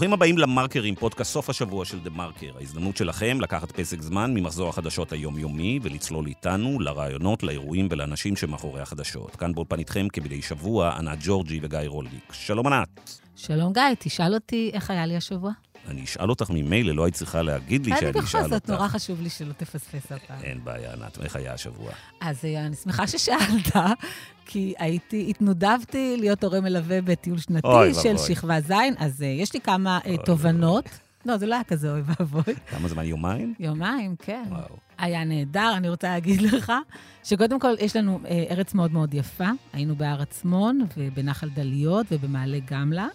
[0.00, 2.56] ברוכים הבאים למרקרים, פודקאסט סוף השבוע של דה מרקר.
[2.58, 9.36] ההזדמנות שלכם לקחת פסק זמן ממחזור החדשות היומיומי ולצלול איתנו לרעיונות, לאירועים ולאנשים שמאחורי החדשות.
[9.36, 12.32] כאן באולפן איתכם כמדי שבוע, ענת ג'ורג'י וגיא רולניק.
[12.32, 13.20] שלום ענת.
[13.36, 15.50] שלום גיא, תשאל אותי איך היה לי השבוע.
[15.88, 18.34] אני אשאל אותך ממילא, לא היית צריכה להגיד לי שאני אשאל אותך.
[18.34, 20.40] אני בכל זאת, נורא חשוב לי שלא תפספס הפעם.
[20.42, 21.92] אין בעיה, ענת, איך היה השבוע?
[22.20, 23.76] אז אה, אני שמחה ששאלת,
[24.46, 29.60] כי הייתי, התנודבתי להיות הורה מלווה בטיול שנתי של שכבה ז', אז uh, יש לי
[29.60, 30.88] כמה uh, תובנות.
[31.26, 32.54] לא, זה לא היה כזה אוי ואבוי.
[32.70, 33.04] כמה זמן?
[33.04, 33.54] יומיים?
[33.58, 34.44] יומיים, כן.
[34.48, 34.76] וואו.
[34.98, 36.72] היה נהדר, אני רוצה להגיד לך,
[37.24, 39.48] שקודם כל יש לנו אה, ארץ מאוד מאוד יפה.
[39.72, 43.06] היינו בהר עצמון ובנחל דליות ובמעלה גמלה.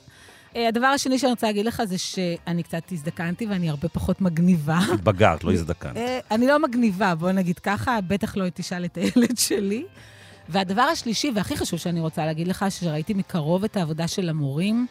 [0.55, 4.79] הדבר השני שאני רוצה להגיד לך זה שאני קצת הזדקנתי ואני הרבה פחות מגניבה.
[4.93, 5.97] התבגרת, לא הזדקנת.
[5.97, 9.85] אה, אני לא מגניבה, בוא נגיד ככה, בטח לא תשאל את הילד שלי.
[10.49, 14.87] והדבר השלישי והכי חשוב שאני רוצה להגיד לך, שראיתי מקרוב את העבודה של המורים.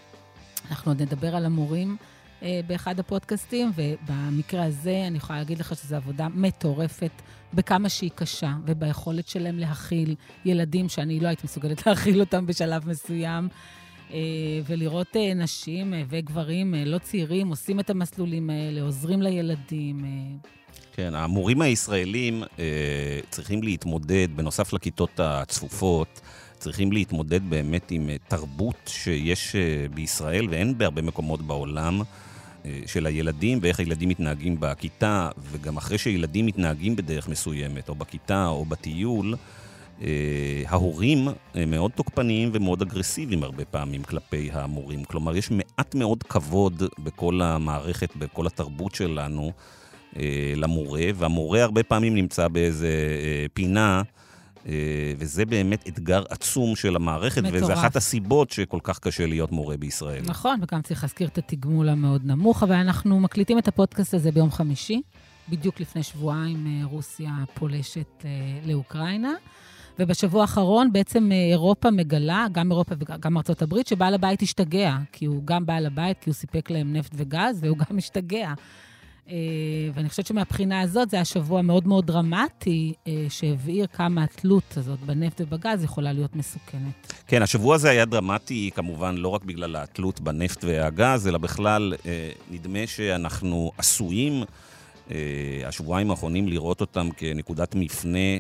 [0.71, 1.97] אנחנו עוד נדבר על המורים
[2.43, 7.23] אה, באחד הפודקאסטים, ובמקרה הזה אני יכולה להגיד לך שזו עבודה מטורפת
[7.55, 13.49] בכמה שהיא קשה, וביכולת שלהם להכיל ילדים שאני לא הייתי מסוגלת להכיל אותם בשלב מסוים.
[14.13, 14.19] אה,
[14.67, 20.05] ולראות אה, נשים אה, וגברים לא צעירים עושים את המסלולים האלה, עוזרים לילדים.
[20.93, 22.43] כן, המורים הישראלים
[23.31, 26.21] צריכים להתמודד, בנוסף לכיתות הצפופות,
[26.59, 29.57] צריכים להתמודד באמת עם תרבות שיש
[29.95, 32.03] בישראל ואין בהרבה מקומות בעולם.
[32.87, 38.65] של הילדים ואיך הילדים מתנהגים בכיתה, וגם אחרי שילדים מתנהגים בדרך מסוימת, או בכיתה או
[38.65, 39.35] בטיול,
[40.67, 41.29] ההורים
[41.67, 45.05] מאוד תוקפניים ומאוד אגרסיביים הרבה פעמים כלפי המורים.
[45.05, 49.53] כלומר, יש מעט מאוד כבוד בכל המערכת, בכל התרבות שלנו
[50.17, 54.03] אה, למורה, והמורה הרבה פעמים נמצא באיזה אה, פינה.
[55.19, 57.63] וזה באמת אתגר עצום של המערכת, מטורף.
[57.63, 60.23] וזו אחת הסיבות שכל כך קשה להיות מורה בישראל.
[60.27, 64.51] נכון, וגם צריך להזכיר את התגמול המאוד נמוך, אבל אנחנו מקליטים את הפודקאסט הזה ביום
[64.51, 65.01] חמישי,
[65.49, 68.25] בדיוק לפני שבועיים רוסיה פולשת
[68.67, 69.33] לאוקראינה.
[69.99, 75.25] ובשבוע האחרון בעצם אה, אירופה מגלה, גם אירופה וגם ארצות הברית, שבעל הבית השתגע, כי
[75.25, 78.53] הוא גם בעל הבית, כי הוא סיפק להם נפט וגז, והוא גם השתגע.
[79.31, 79.35] אה,
[79.95, 85.01] ואני חושבת שמבחינה הזאת זה היה שבוע מאוד מאוד דרמטי, אה, שהבהיר כמה התלות הזאת
[85.01, 87.13] בנפט ובגז יכולה להיות מסוכנת.
[87.27, 91.95] כן, השבוע הזה היה דרמטי כמובן לא רק בגלל התלות בנפט והגז, אלא בכלל
[92.51, 94.43] נדמה שאנחנו עשויים,
[95.67, 98.39] השבועיים האחרונים, לראות אותם כנקודת מפנה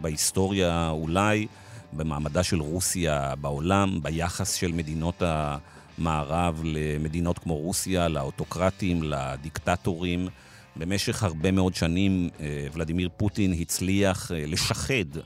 [0.00, 1.46] בהיסטוריה אולי,
[1.92, 10.28] במעמדה של רוסיה בעולם, ביחס של מדינות המערב למדינות כמו רוסיה, לאוטוקרטים, לדיקטטורים.
[10.76, 15.18] במשך הרבה מאוד שנים אה, ולדימיר פוטין הצליח אה, לשחד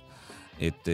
[0.66, 0.88] את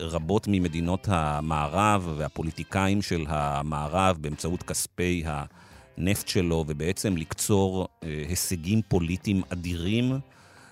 [0.00, 7.88] רבות ממדינות המערב והפוליטיקאים של המערב באמצעות כספי הנפט שלו, ובעצם לקצור
[8.28, 10.18] הישגים פוליטיים אדירים.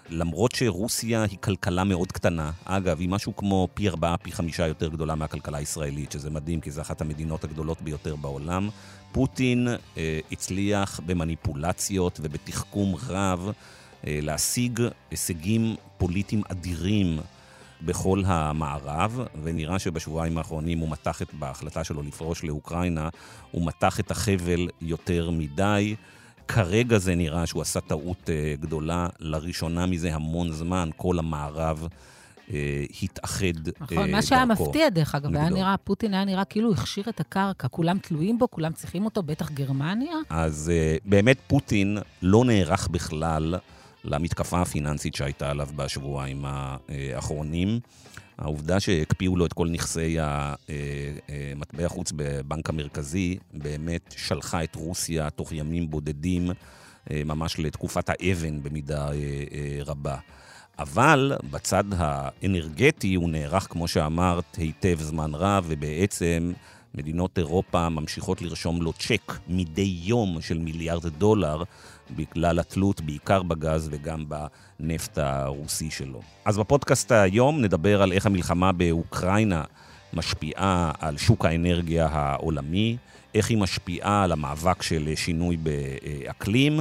[0.09, 4.89] למרות שרוסיה היא כלכלה מאוד קטנה, אגב, היא משהו כמו פי ארבעה, פי חמישה יותר
[4.89, 8.69] גדולה מהכלכלה הישראלית, שזה מדהים, כי זו אחת המדינות הגדולות ביותר בעולם.
[9.13, 13.51] פוטין אה, הצליח במניפולציות ובתחכום רב
[14.07, 14.81] אה, להשיג
[15.11, 17.19] הישגים פוליטיים אדירים
[17.83, 23.09] בכל המערב, ונראה שבשבועיים האחרונים הוא מתח את, בהחלטה שלו לפרוש לאוקראינה,
[23.51, 25.97] הוא מתח את החבל יותר מדי.
[26.49, 29.09] כרגע זה נראה שהוא עשה טעות uh, גדולה.
[29.21, 31.89] לראשונה מזה המון זמן, כל המערב
[32.49, 32.51] uh,
[33.03, 33.85] התאחד דרכו.
[33.95, 37.21] נכון, uh, מה שהיה מפתיע, דרך אגב, היה נראה, פוטין היה נראה כאילו הכשיר את
[37.21, 40.17] הקרקע, כולם תלויים בו, כולם צריכים אותו, בטח גרמניה.
[40.31, 43.55] אז uh, באמת פוטין לא נערך בכלל
[44.05, 47.81] למתקפה הפיננסית שהייתה עליו בשבועיים האחרונים.
[48.39, 54.75] העובדה שהקפיאו לו את כל נכסי המטבע אה, אה, חוץ בבנק המרכזי, באמת שלחה את
[54.75, 56.51] רוסיה תוך ימים בודדים,
[57.11, 59.09] אה, ממש לתקופת האבן במידה
[59.87, 60.17] רבה.
[60.79, 66.53] אבל בצד האנרגטי הוא נערך, כמו שאמרת, היטב זמן רב, ובעצם
[66.95, 71.63] מדינות אירופה ממשיכות לרשום לו צ'ק מדי יום של מיליארד דולר
[72.11, 76.21] בגלל התלות בעיקר בגז וגם בנפט הרוסי שלו.
[76.45, 79.65] אז בפודקאסט היום נדבר על איך המלחמה באוקראינה
[80.13, 82.97] משפיעה על שוק האנרגיה העולמי,
[83.35, 86.81] איך היא משפיעה על המאבק של שינוי באקלים.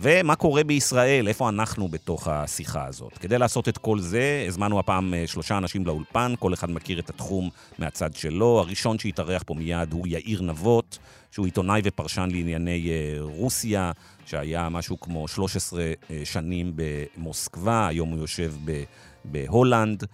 [0.00, 3.18] ומה קורה בישראל, איפה אנחנו בתוך השיחה הזאת.
[3.18, 7.10] כדי לעשות את כל זה, הזמנו הפעם אה, שלושה אנשים לאולפן, כל אחד מכיר את
[7.10, 8.58] התחום מהצד שלו.
[8.58, 10.98] הראשון שהתארח פה מיד הוא יאיר נבות,
[11.30, 13.92] שהוא עיתונאי ופרשן לענייני אה, רוסיה,
[14.26, 18.82] שהיה משהו כמו 13 אה, שנים במוסקבה, היום הוא יושב ב...
[19.28, 20.04] בהולנד.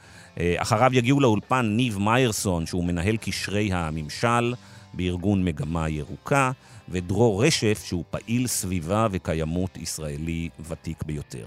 [0.56, 4.55] אחריו יגיעו לאולפן ניב מיירסון, שהוא מנהל קשרי הממשל
[4.94, 6.50] בארגון מגמה ירוקה,
[6.88, 11.46] ודרור רשף, שהוא פעיל סביבה וקיימות ישראלי ותיק ביותר.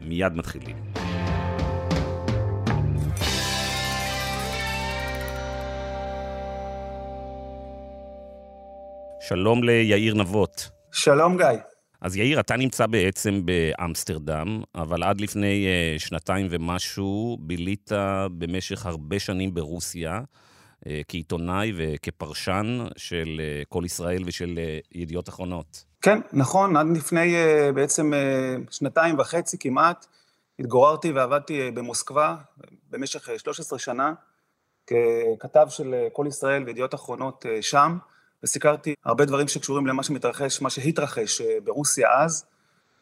[0.00, 0.76] מיד מתחילים.
[9.20, 10.70] שלום ליאיר נבות.
[10.92, 11.46] שלום גיא.
[12.00, 17.90] אז יאיר, אתה נמצא בעצם באמסטרדם, אבל עד לפני uh, שנתיים ומשהו בילית
[18.38, 20.20] במשך הרבה שנים ברוסיה,
[21.08, 25.84] כעיתונאי וכפרשן של uh, כל ישראל ושל uh, ידיעות אחרונות.
[26.02, 27.34] כן, נכון, עד לפני
[27.74, 28.12] בעצם
[28.70, 30.06] שנתיים וחצי כמעט,
[30.58, 32.36] התגוררתי ועבדתי במוסקבה
[32.90, 34.12] במשך uh, 13 שנה,
[34.86, 37.98] ככתב של כל ישראל וידיעות אחרונות שם.
[38.42, 42.46] וסיקרתי הרבה דברים שקשורים למה שמתרחש, מה שהתרחש אה, ברוסיה אז.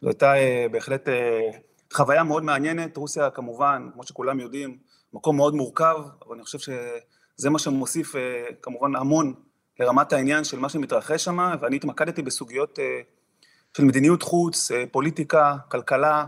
[0.03, 1.51] זו הייתה אה, בהחלט אה,
[1.93, 2.97] חוויה מאוד מעניינת.
[2.97, 4.79] רוסיה כמובן, כמו שכולם יודעים,
[5.13, 5.97] מקום מאוד מורכב,
[6.27, 6.59] אבל אני חושב
[7.41, 8.15] שזה מה שמוסיף
[8.63, 9.35] כמובן המון
[9.81, 12.79] לרמת העניין של מה שמתרחש שם, ואני התמקדתי בסוגיות
[13.77, 16.25] של מדיניות חוץ, פוליטיקה, כלכלה,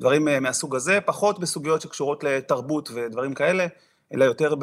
[0.00, 3.66] דברים מהסוג הזה, פחות בסוגיות שקשורות לתרבות ודברים כאלה.
[4.14, 4.54] אלא יותר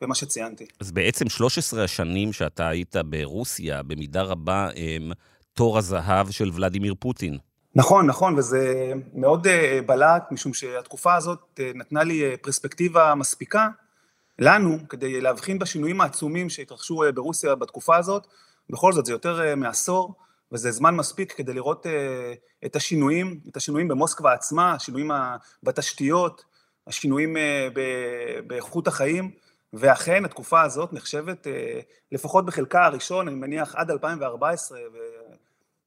[0.00, 0.66] במה שציינתי.
[0.80, 5.12] אז בעצם 13 השנים שאתה היית ברוסיה, במידה רבה הם
[5.54, 7.38] תור הזהב של ולדימיר פוטין.
[7.74, 13.68] נכון, נכון, וזה מאוד אה, בלט, משום שהתקופה הזאת אה, נתנה לי אה, פרספקטיבה מספיקה
[14.38, 18.26] לנו, כדי להבחין בשינויים העצומים שהתרחשו ברוסיה בתקופה הזאת.
[18.70, 20.14] בכל זאת, זה יותר מעשור,
[20.52, 21.86] וזה זמן מספיק כדי לראות
[22.66, 25.10] את השינויים, את השינויים במוסקבה עצמה, השינויים
[25.62, 26.44] בתשתיות,
[26.86, 27.68] השינויים אה,
[28.46, 29.30] באיכות החיים,
[29.72, 31.80] ואכן התקופה הזאת נחשבת, אה,
[32.12, 34.96] לפחות בחלקה הראשון, אני מניח עד 2014, ו...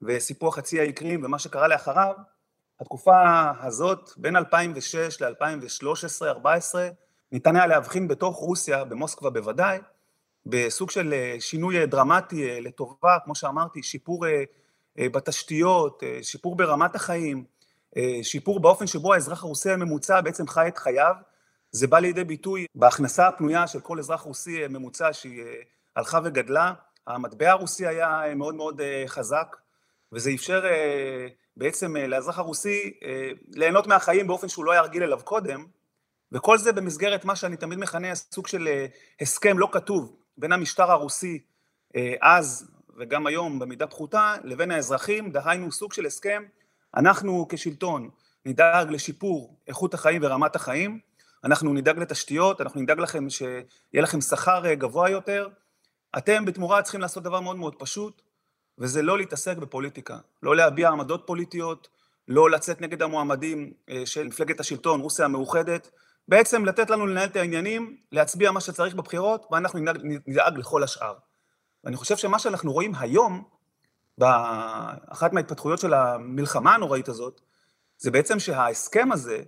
[0.01, 2.13] וסיפוח חצי האי קרים ומה שקרה לאחריו,
[2.81, 6.75] התקופה הזאת, בין 2006 ל-2013-2014,
[7.31, 9.79] ניתן היה להבחין בתוך רוסיה, במוסקבה בוודאי,
[10.45, 14.25] בסוג של אה, שינוי דרמטי לטובה, כמו שאמרתי, שיפור
[14.95, 17.45] בתשתיות, שיפור ברמת החיים,
[17.97, 21.13] אה, שיפור באופן שבו האזרח הרוסי הממוצע בעצם חי את חייו,
[21.71, 25.53] זה בא לידי ביטוי בהכנסה הפנויה של כל אזרח רוסי ממוצע שהיא אה,
[25.95, 26.73] הלכה וגדלה,
[27.07, 29.55] המטבע הרוסי היה אה, מאוד מאוד חזק,
[30.11, 30.63] וזה אפשר
[31.57, 32.93] בעצם לאזרח הרוסי
[33.55, 35.65] ליהנות מהחיים באופן שהוא לא היה רגיל אליו קודם,
[36.31, 38.67] וכל זה במסגרת מה שאני תמיד מכנה סוג של
[39.21, 41.41] הסכם לא כתוב בין המשטר הרוסי
[42.21, 46.43] אז וגם היום במידה פחותה לבין האזרחים, דהיינו סוג של הסכם
[46.95, 48.09] אנחנו כשלטון
[48.45, 50.99] נדאג לשיפור איכות החיים ורמת החיים,
[51.43, 53.53] אנחנו נדאג לתשתיות, אנחנו נדאג לכם שיהיה
[53.93, 55.47] לכם שכר אה, גבוה יותר,
[56.17, 58.21] אתם בתמורה צריכים לעשות דבר מאוד מאוד פשוט,
[58.77, 61.87] וזה לא להתעסק בפוליטיקה, לא להביע עמדות פוליטיות,
[62.27, 65.91] לא לצאת נגד המועמדים אה, של מפלגת השלטון, רוסיה המאוחדת,
[66.29, 69.97] בעצם לתת לנו לנהל את העניינים, להצביע מה שצריך בבחירות, ואנחנו נדאג,
[70.27, 71.13] נדאג לכל השאר.
[71.83, 73.43] ואני חושב שמה שאנחנו רואים היום,
[74.17, 77.41] באחת מההתפתחויות של המלחמה הנוראית הזאת,
[77.97, 79.43] זה בעצם שההסכם הזה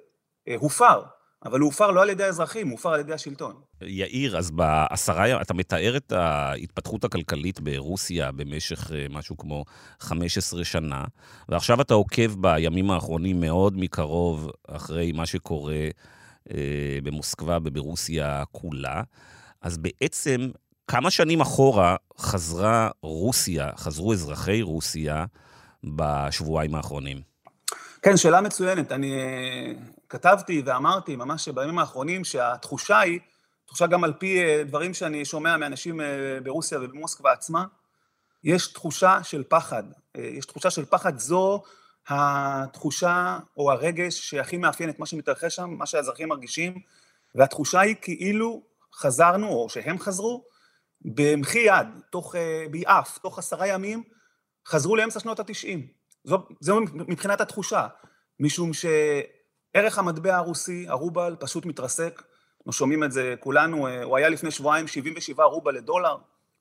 [0.48, 1.04] אה, הופר,
[1.46, 3.62] אבל הוא הופר לא על ידי האזרחים, הוא הופר על ידי השלטון.
[3.82, 9.66] יאיר, אז בעשרה ימים, אתה מתאר את ההתפתחות הכלכלית ברוסיה במשך אה, משהו כמו
[10.00, 11.04] 15 שנה,
[11.50, 15.90] ועכשיו אתה עוקב בימים האחרונים מאוד מקרוב אחרי מה שקורה
[17.04, 19.02] במוסקבה וברוסיה כולה.
[19.62, 20.52] אז בעצם
[20.88, 25.26] כמה שנים אחורה חזרה רוסיה, חזרו אזרחי רוסיה
[25.84, 27.22] בשבועיים האחרונים?
[28.02, 28.92] כן, שאלה מצוינת.
[28.92, 29.74] אני אה,
[30.10, 33.20] כתבתי ואמרתי ממש בימים האחרונים שהתחושה היא,
[33.66, 36.06] תחושה גם על פי אה, דברים שאני שומע מאנשים אה,
[36.44, 37.66] ברוסיה ובמוסקבה עצמה,
[38.44, 39.84] יש תחושה של פחד.
[40.18, 41.64] יש תחושה של פחד זו
[42.14, 46.80] התחושה או הרגש שהכי מאפיין את מה שמתרחש שם, מה שהאזרחים מרגישים,
[47.36, 48.64] והתחושה היא כאילו
[48.96, 50.44] חזרנו, או שהם חזרו,
[51.02, 54.04] במחי יד, תוך, אה, ביעף, תוך עשרה ימים,
[54.68, 55.88] חזרו לאמצע שנות התשעים.
[56.24, 57.88] זו, זו מבחינת התחושה,
[58.40, 62.22] משום שערך המטבע הרוסי, הרובל, פשוט מתרסק.
[62.60, 66.16] אנחנו שומעים את זה כולנו, אה, הוא היה לפני שבועיים 77 רובל לדולר,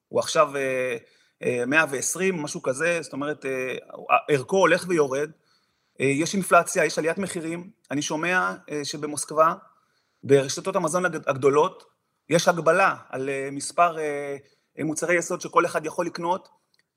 [0.08, 0.52] הוא עכשיו
[1.66, 3.44] 120, אה, משהו כזה, זאת אומרת,
[4.28, 5.30] ערכו הולך ויורד.
[5.98, 7.70] יש אינפלציה, יש עליית מחירים.
[7.90, 8.54] אני שומע
[8.84, 9.54] שבמוסקבה,
[10.24, 11.90] ברשתות המזון הגדולות,
[12.30, 14.36] יש הגבלה על אה, מספר אה,
[14.78, 16.48] אה, מוצרי יסוד שכל אחד יכול לקנות,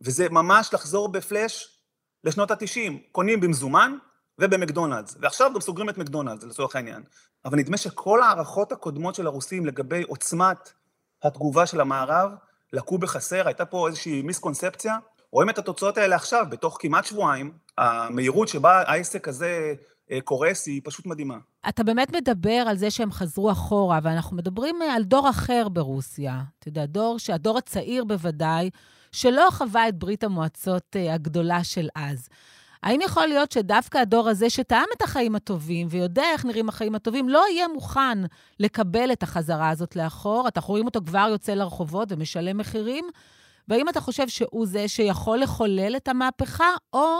[0.01, 1.79] וזה ממש לחזור בפלאש
[2.23, 3.97] לשנות התשעים, קונים במזומן
[4.39, 7.03] ובמקדונלדס, ועכשיו גם סוגרים את מקדונלדס לצורך העניין.
[7.45, 10.73] אבל נדמה שכל ההערכות הקודמות של הרוסים לגבי עוצמת
[11.23, 12.31] התגובה של המערב
[12.73, 14.97] לקו בחסר, הייתה פה איזושהי מיסקונספציה.
[15.31, 19.73] רואים את התוצאות האלה עכשיו, בתוך כמעט שבועיים, המהירות שבה העסק הזה
[20.23, 21.37] קורס, היא פשוט מדהימה.
[21.69, 26.41] אתה באמת מדבר על זה שהם חזרו אחורה, ואנחנו מדברים על דור אחר ברוסיה.
[26.59, 28.69] אתה יודע, דור, שהדור הצעיר בוודאי,
[29.11, 32.29] שלא חווה את ברית המועצות הגדולה של אז.
[32.83, 37.29] האם יכול להיות שדווקא הדור הזה, שטעם את החיים הטובים ויודע איך נראים החיים הטובים,
[37.29, 38.17] לא יהיה מוכן
[38.59, 40.47] לקבל את החזרה הזאת לאחור?
[40.47, 43.05] אתה רואים אותו כבר יוצא לרחובות ומשלם מחירים?
[43.67, 47.19] והאם אתה חושב שהוא זה שיכול לחולל את המהפכה, או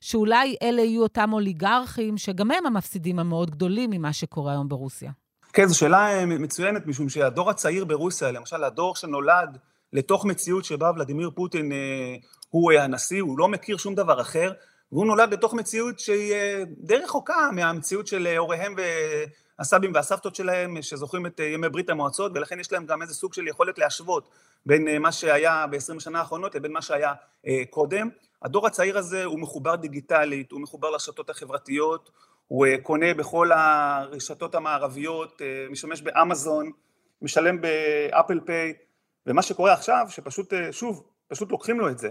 [0.00, 5.10] שאולי אלה יהיו אותם אוליגרכים, שגם הם המפסידים המאוד גדולים ממה שקורה היום ברוסיה?
[5.52, 9.58] כן, זו שאלה אה, מצוינת, משום שהדור הצעיר ברוסיה, למשל הדור שנולד
[9.92, 11.78] לתוך מציאות שבה ולדימיר פוטין אה,
[12.48, 14.52] הוא אה, הנשיא, הוא לא מכיר שום דבר אחר,
[14.92, 16.34] והוא נולד לתוך מציאות שהיא
[16.78, 18.74] די רחוקה מהמציאות של הוריהם
[19.58, 23.48] והסבים והסבתות שלהם, שזוכרים את ימי ברית המועצות, ולכן יש להם גם איזה סוג של
[23.48, 24.28] יכולת להשוות
[24.66, 27.12] בין מה שהיה ב-20 השנה האחרונות לבין מה שהיה
[27.70, 28.08] קודם.
[28.42, 32.10] הדור הצעיר הזה הוא מחובר דיגיטלית, הוא מחובר לרשתות החברתיות,
[32.48, 36.70] הוא קונה בכל הרשתות המערביות, משתמש באמזון,
[37.22, 38.72] משלם באפל פיי,
[39.26, 42.10] ומה שקורה עכשיו, שפשוט, שוב, פשוט לוקחים לו את זה,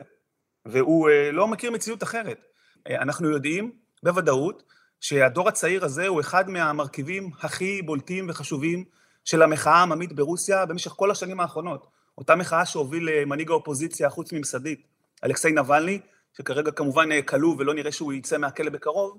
[0.66, 2.49] והוא לא מכיר מציאות אחרת.
[2.88, 3.72] אנחנו יודעים
[4.04, 4.64] בוודאות
[5.02, 8.84] שהדור הצעיר הזה הוא אחד מהמרכיבים הכי בולטים וחשובים
[9.26, 11.88] של המחאה העממית ברוסיה במשך כל השנים האחרונות.
[12.18, 14.88] אותה מחאה שהוביל מנהיג האופוזיציה החוץ-ממסדית,
[15.24, 16.00] אלכסיי נבלני,
[16.38, 19.18] שכרגע כמובן כלוא ולא נראה שהוא יצא מהכלא בקרוב,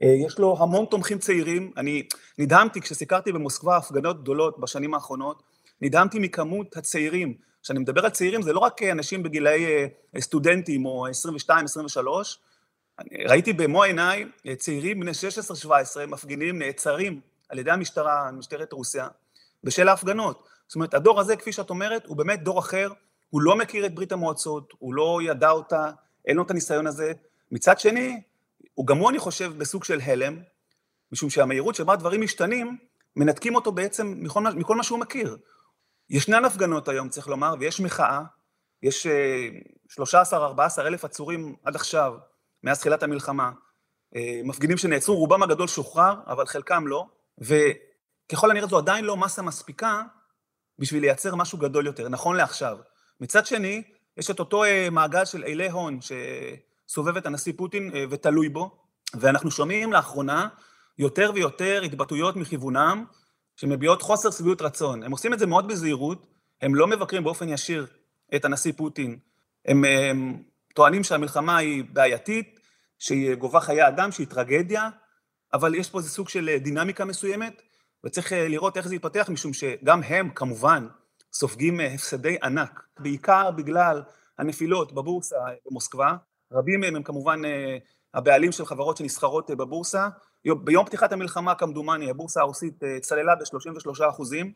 [0.00, 1.72] יש לו המון תומכים צעירים.
[1.76, 2.02] אני
[2.38, 5.42] נדהמתי כשסיקרתי במוסקבה הפגנות גדולות בשנים האחרונות,
[5.80, 7.34] נדהמתי מכמות הצעירים.
[7.62, 9.64] כשאני מדבר על צעירים זה לא רק אנשים בגילאי
[10.20, 11.06] סטודנטים או
[11.48, 11.50] 22-23,
[13.28, 14.24] ראיתי במו עיניי
[14.56, 15.10] צעירים בני
[15.66, 19.08] 16-17 מפגינים נעצרים על ידי המשטרה, משטרת רוסיה,
[19.64, 20.48] בשל ההפגנות.
[20.68, 22.92] זאת אומרת, הדור הזה, כפי שאת אומרת, הוא באמת דור אחר,
[23.30, 25.90] הוא לא מכיר את ברית המועצות, הוא לא ידע אותה,
[26.26, 27.12] אין לו את הניסיון הזה.
[27.52, 28.20] מצד שני,
[28.74, 30.42] הוא גם הוא, אני חושב, בסוג של הלם,
[31.12, 32.78] משום שהמהירות שבה דברים משתנים,
[33.16, 35.36] מנתקים אותו בעצם מכל, מכל מה שהוא מכיר.
[36.10, 38.22] ישנן הפגנות היום, צריך לומר, ויש מחאה,
[38.82, 39.06] יש
[39.92, 40.00] 13-14
[40.78, 42.14] אלף עצורים עד עכשיו,
[42.64, 43.50] מאז תחילת המלחמה,
[44.44, 47.06] מפגינים שנעצרו, רובם הגדול שוחרר, אבל חלקם לא,
[47.38, 50.02] וככל הנראה זו עדיין לא מסה מספיקה
[50.78, 52.78] בשביל לייצר משהו גדול יותר, נכון לעכשיו.
[53.20, 53.82] מצד שני,
[54.16, 58.78] יש את אותו מעגל של אילי הון שסובב את הנשיא פוטין ותלוי בו,
[59.14, 60.48] ואנחנו שומעים לאחרונה
[60.98, 63.04] יותר ויותר התבטאויות מכיוונם
[63.56, 65.02] שמביעות חוסר שביעות רצון.
[65.02, 66.26] הם עושים את זה מאוד בזהירות,
[66.62, 67.86] הם לא מבקרים באופן ישיר
[68.34, 69.18] את הנשיא פוטין,
[69.66, 70.42] הם, הם
[70.78, 72.60] טוענים שהמלחמה היא בעייתית,
[72.98, 74.88] שהיא גובה חיי אדם, שהיא טרגדיה,
[75.52, 77.62] אבל יש פה איזה סוג של דינמיקה מסוימת,
[78.06, 80.86] וצריך לראות איך זה יתפתח, משום שגם הם כמובן
[81.32, 84.02] סופגים הפסדי ענק, בעיקר בגלל
[84.38, 86.16] הנפילות בבורסה במוסקבה,
[86.52, 87.42] רבים מהם הם כמובן
[88.14, 90.08] הבעלים של חברות שנסחרות בבורסה,
[90.64, 94.52] ביום פתיחת המלחמה כמדומני הבורסה הרוסית צללה ב-33 אחוזים,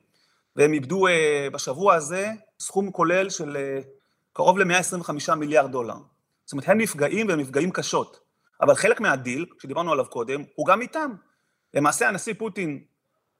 [0.57, 1.07] והם איבדו
[1.52, 3.57] בשבוע הזה סכום כולל של
[4.33, 6.12] קרוב ל-125 מיליארד דולר.
[6.45, 8.21] זאת אומרת, הם נפגעים והם נפגעים קשות.
[8.61, 11.15] אבל חלק מהדיל, שדיברנו עליו קודם, הוא גם איתם.
[11.75, 12.85] למעשה הנשיא פוטין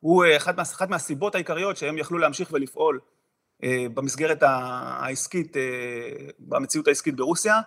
[0.01, 3.01] הוא אחת, מה, אחת מהסיבות העיקריות שהם יכלו להמשיך ולפעול
[3.65, 5.63] אה, במסגרת העסקית, אה,
[6.39, 7.61] במציאות העסקית ברוסיה,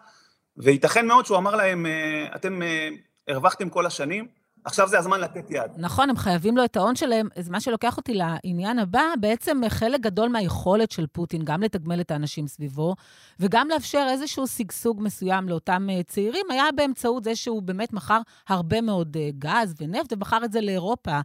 [0.57, 2.89] וייתכן מאוד שהוא אמר להם, אה, אתם אה,
[3.27, 4.27] הרווחתם כל השנים,
[4.65, 5.71] עכשיו זה הזמן לתת יד.
[5.77, 7.27] נכון, הם חייבים לו את ההון שלהם.
[7.39, 12.11] זה מה שלוקח אותי לעניין הבא, בעצם חלק גדול מהיכולת של פוטין, גם לתגמל את
[12.11, 12.95] האנשים סביבו,
[13.39, 18.19] וגם לאפשר איזשהו שגשוג מסוים לאותם צעירים, היה באמצעות זה שהוא באמת מכר
[18.49, 21.19] הרבה מאוד גז ונפט, ומכר את זה לאירופה,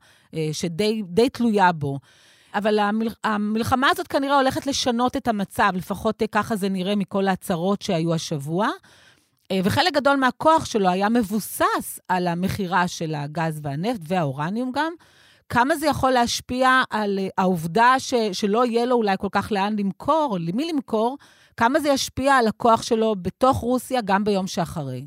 [0.53, 1.99] שדי תלויה בו.
[2.55, 3.09] אבל המל...
[3.25, 8.69] המלחמה הזאת כנראה הולכת לשנות את המצב, לפחות ככה זה נראה מכל ההצהרות שהיו השבוע.
[9.65, 14.93] וחלק גדול מהכוח שלו היה מבוסס על המכירה של הגז והנפט והאורניום גם.
[15.49, 20.39] כמה זה יכול להשפיע על העובדה ש, שלא יהיה לו אולי כל כך לאן למכור,
[20.41, 21.19] למי למכור,
[21.57, 25.07] כמה זה ישפיע על הכוח שלו בתוך רוסיה גם ביום שאחרי?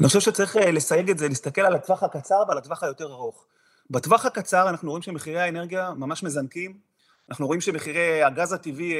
[0.00, 3.44] אני חושב שצריך לסייג את זה, להסתכל על הטווח הקצר ועל הטווח היותר ארוך.
[3.90, 6.78] בטווח הקצר אנחנו רואים שמחירי האנרגיה ממש מזנקים,
[7.30, 8.94] אנחנו רואים שמחירי הגז הטבעי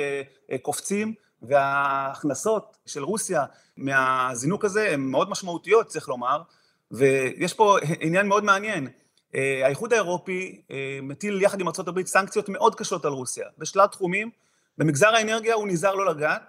[0.62, 3.45] קופצים, וההכנסות של רוסיה
[3.76, 6.42] מהזינוק הזה הן מאוד משמעותיות, צריך לומר,
[6.90, 8.88] ויש פה עניין מאוד מעניין.
[9.35, 10.62] האיחוד האירופי
[11.02, 14.30] מטיל יחד עם ארה"ב סנקציות מאוד קשות על רוסיה, בשלל תחומים,
[14.78, 16.42] במגזר האנרגיה הוא נזהר לא לגעת,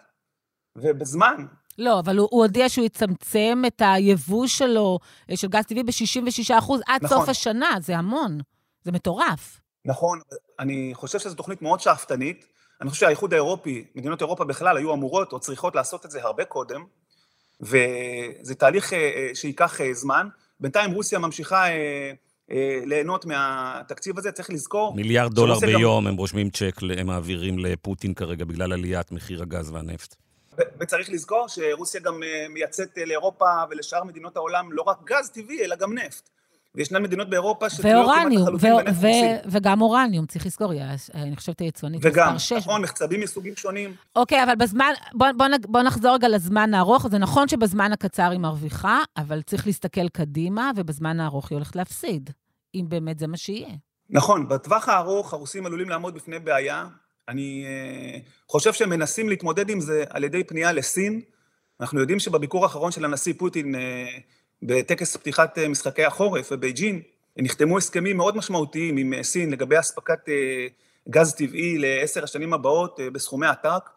[0.75, 1.45] ובזמן...
[1.77, 4.99] לא, אבל הוא, הוא הודיע שהוא יצמצם את היבוא שלו,
[5.35, 7.17] של גז טבעי ב-66 אחוז עד נכון.
[7.17, 8.37] סוף השנה, זה המון,
[8.83, 9.59] זה מטורף.
[9.85, 10.19] נכון,
[10.59, 12.45] אני חושב שזו תוכנית מאוד שאפתנית,
[12.81, 16.45] אני חושב שהאיחוד האירופי, מדינות אירופה בכלל, היו אמורות או צריכות לעשות את זה הרבה
[16.45, 16.85] קודם,
[17.61, 18.93] וזה תהליך
[19.33, 20.27] שייקח זמן,
[20.59, 22.11] בינתיים רוסיה ממשיכה אה,
[22.51, 24.95] אה, ליהנות מהתקציב הזה, צריך לזכור...
[24.95, 26.07] מיליארד דולר ביום גם...
[26.07, 30.15] הם רושמים צ'ק, הם מעבירים לפוטין כרגע בגלל עליית מחיר הגז והנפט.
[30.79, 35.75] וצריך לזכור שרוסיה גם אה, מייצאת לאירופה ולשאר מדינות העולם לא רק גז טבעי, אלא
[35.75, 36.29] גם נפט.
[36.79, 39.33] וישנן מדינות באירופה שתלויות כמעט לחלוטין בנפט רוסי.
[39.45, 40.73] וגם אורניום, צריך לזכור,
[41.13, 42.51] אני חושבת היצואנית מספר 6.
[42.51, 43.95] וגם, נכון, מחצבים מסוגים שונים.
[44.15, 47.07] אוקיי, אבל בזמן, בוא, בוא, בוא נחזור רגע לזמן הארוך.
[47.07, 52.29] זה נכון שבזמן הקצר היא מרוויחה, אבל צריך להסתכל קדימה, ובזמן הארוך היא הולכת להפסיד,
[52.75, 53.75] אם באמת זה מה שיהיה.
[54.09, 56.85] נכון, בטווח הארוך הרוסים עלולים לעמוד בפני בעיה.
[57.27, 61.21] אני uh, חושב שהם מנסים להתמודד עם זה על ידי פנייה לסין.
[61.81, 63.77] אנחנו יודעים שבביקור האחרון של הנשיא פוטין, uh,
[64.63, 67.01] בטקס פתיחת אה, משחקי החורף בבייג'ין,
[67.37, 70.67] נחתמו הסכמים מאוד משמעותיים עם אה, סין לגבי אספקת אה,
[71.09, 73.89] גז טבעי לעשר השנים הבאות בסכומי עתק.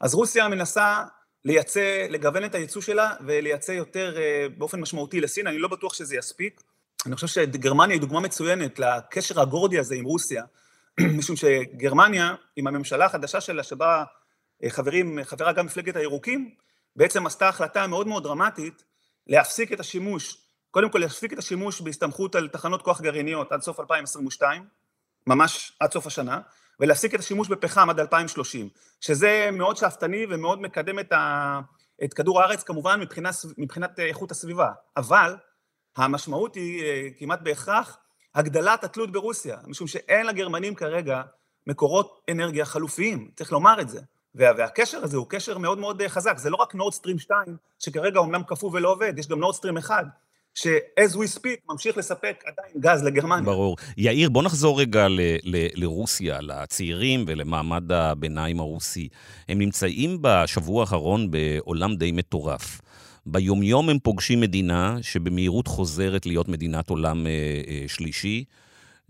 [0.00, 1.04] אז רוסיה מנסה
[1.44, 4.16] לייצא, לגוון את הייצוא שלה ולייצא יותר
[4.58, 6.60] באופן משמעותי לסין, אני לא בטוח שזה יספיק.
[7.06, 10.44] אני חושב שגרמניה היא דוגמה מצוינת לקשר הגורדי הזה עם רוסיה,
[11.18, 14.04] משום שגרמניה, עם הממשלה החדשה שלה, שבה
[14.68, 16.50] חברים, חברה גם מפלגת הירוקים,
[16.96, 18.82] בעצם עשתה החלטה מאוד מאוד דרמטית
[19.28, 20.36] להפסיק את השימוש,
[20.70, 24.64] קודם כל להפסיק את השימוש בהסתמכות על תחנות כוח גרעיניות עד סוף 2022,
[25.26, 26.40] ממש עד סוף השנה,
[26.80, 28.68] ולהפסיק את השימוש בפחם עד 2030,
[29.00, 31.60] שזה מאוד שאפתני ומאוד מקדם את, ה,
[32.04, 35.36] את כדור הארץ כמובן מבחינת, מבחינת איכות הסביבה, אבל
[35.96, 37.98] המשמעות היא אה, כמעט בהכרח
[38.34, 41.22] הגדלת התלות ברוסיה, משום שאין לגרמנים כרגע
[41.66, 44.00] מקורות אנרגיה חלופיים, צריך לומר את זה.
[44.34, 48.42] והקשר הזה הוא קשר מאוד מאוד אה, חזק, זה לא רק נורדסטרים 2, שכרגע אומנם
[48.42, 50.04] קפוא ולא עובד, יש גם נורדסטרים 1,
[50.54, 53.44] ש-as we speak ממשיך לספק עדיין גז לגרמניה.
[53.44, 53.76] ברור.
[53.96, 59.08] יאיר, בוא נחזור רגע ל- ל- לרוסיה, לצעירים ולמעמד הביניים הרוסי.
[59.48, 62.80] הם נמצאים בשבוע האחרון בעולם די מטורף.
[63.26, 67.32] ביומיום הם פוגשים מדינה שבמהירות חוזרת להיות מדינת עולם אה,
[67.68, 68.44] אה, שלישי.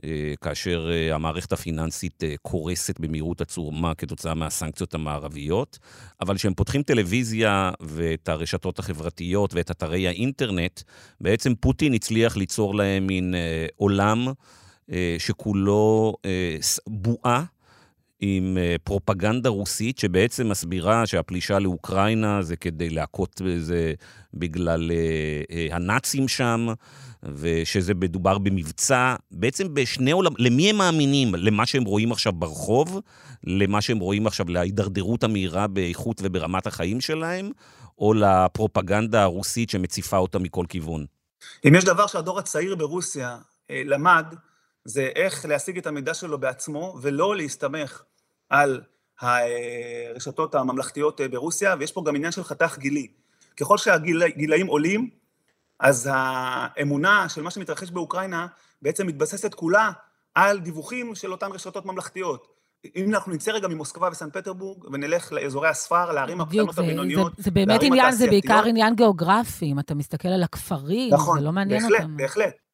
[0.05, 5.79] אה, כאשר אה, המערכת הפיננסית אה, קורסת במהירות עצומה כתוצאה מהסנקציות המערביות,
[6.21, 10.81] אבל כשהם פותחים טלוויזיה ואת הרשתות החברתיות ואת אתרי האינטרנט,
[11.21, 13.35] בעצם פוטין הצליח ליצור להם מין
[13.77, 14.27] עולם
[15.19, 16.15] שכולו
[16.87, 17.45] בועה.
[18.21, 23.95] עם פרופגנדה רוסית שבעצם מסבירה שהפלישה לאוקראינה זה כדי להכות בזה
[24.35, 24.91] בגלל
[25.71, 26.67] הנאצים שם,
[27.23, 31.35] ושזה מדובר במבצע, בעצם בשני עולם, למי הם מאמינים?
[31.35, 33.01] למה שהם רואים עכשיו ברחוב?
[33.45, 37.51] למה שהם רואים עכשיו, להידרדרות המהירה באיכות וברמת החיים שלהם?
[37.99, 41.07] או לפרופגנדה הרוסית שמציפה אותה מכל כיוון?
[41.69, 43.37] אם יש דבר שהדור הצעיר ברוסיה
[43.71, 44.35] אה, למד,
[44.89, 48.03] זה איך להשיג את המידע שלו בעצמו, ולא להסתמך
[48.49, 48.81] על
[49.21, 53.07] הרשתות הממלכתיות אה, ברוסיה, ויש פה גם עניין של חתך גילי.
[53.57, 55.11] ככל שהגילאים עולים,
[55.81, 58.47] אז האמונה של מה שמתרחש באוקראינה
[58.83, 59.91] בעצם מתבססת כולה
[60.35, 62.47] על דיווחים של אותן רשתות ממלכתיות.
[62.97, 67.51] אם אנחנו נצא רגע ממוסקבה וסן פטרבורג ונלך לאזורי הספר, לערים הקטנות הבינוניות, זה, זה
[67.51, 71.83] באמת עניין, זה בעיקר עניין גיאוגרפי, אם אתה מסתכל על הכפרים, נכון, זה לא מעניין
[71.83, 72.05] בהחלט, אותם.
[72.05, 72.68] נכון, בהחלט, בהחלט.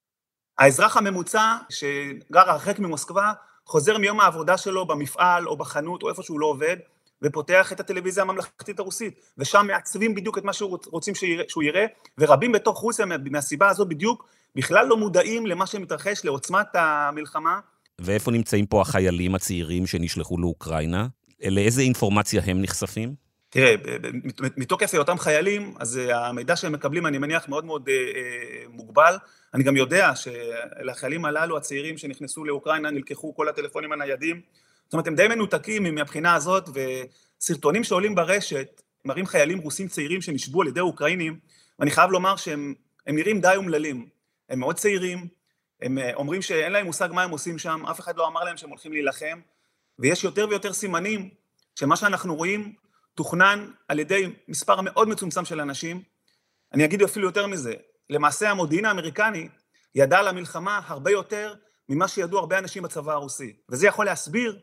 [0.59, 3.33] האזרח הממוצע שגר הרחק ממוסקבה,
[3.67, 6.77] חוזר מיום העבודה שלו במפעל או בחנות או איפה שהוא לא עובד,
[7.23, 11.15] ופותח את הטלוויזיה הממלכתית הרוסית, ושם מעצבים בדיוק את מה שרוצים
[11.49, 11.87] שהוא יראה,
[12.19, 17.61] ורבים בתוך רוסיה מהסיבה הזאת בדיוק בכלל לא מודעים למה שמתרחש, לעוצמת המלחמה.
[17.99, 21.07] ואיפה נמצאים פה החיילים הצעירים שנשלחו לאוקראינה?
[21.45, 23.24] לאיזה אינפורמציה הם נחשפים?
[23.55, 23.75] תראה,
[24.57, 29.17] מתוקף היותם חיילים, אז אה, המידע שהם מקבלים, אני מניח, מאוד מאוד אה, אה, מוגבל.
[29.55, 34.41] אני גם יודע שלחיילים הללו, הצעירים שנכנסו לאוקראינה, נלקחו כל הטלפונים הניידים,
[34.85, 36.69] זאת אומרת, הם די מנותקים מהבחינה הזאת,
[37.39, 41.39] וסרטונים שעולים ברשת מראים חיילים רוסים צעירים שנשבו על ידי אוקראינים,
[41.79, 42.75] ואני חייב לומר שהם
[43.07, 44.09] נראים די אומללים.
[44.49, 45.29] הם מאוד צעירים,
[45.83, 48.71] הם אומרים שאין להם מושג מה הם עושים שם, אף אחד לא אמר להם שהם
[48.71, 49.41] הולכים להילחם,
[49.99, 51.31] ויש יותר ויותר סימנים
[51.75, 52.84] שמה שאנחנו רואים
[53.15, 56.03] תוכנן על ידי מספר מאוד מצומצם של אנשים.
[56.73, 57.75] אני אגיד אפילו יותר מזה,
[58.11, 59.49] למעשה המודיעין האמריקני
[59.95, 61.55] ידע על המלחמה הרבה יותר
[61.89, 64.59] ממה שידעו הרבה אנשים בצבא הרוסי, וזה יכול להסביר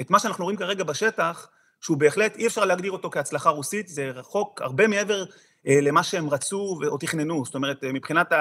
[0.00, 1.48] את מה שאנחנו רואים כרגע בשטח,
[1.80, 5.24] שהוא בהחלט, אי אפשר להגדיר אותו כהצלחה רוסית, זה רחוק הרבה מעבר
[5.66, 8.32] אה, למה שהם רצו או תכננו, זאת אומרת, אה, מבחינת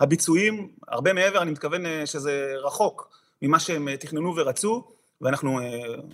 [0.00, 3.08] הביצועים, הרבה מעבר, אני מתכוון אה, שזה רחוק
[3.42, 4.88] ממה שהם אה, תכננו ורצו,
[5.24, 5.64] ואנחנו אה,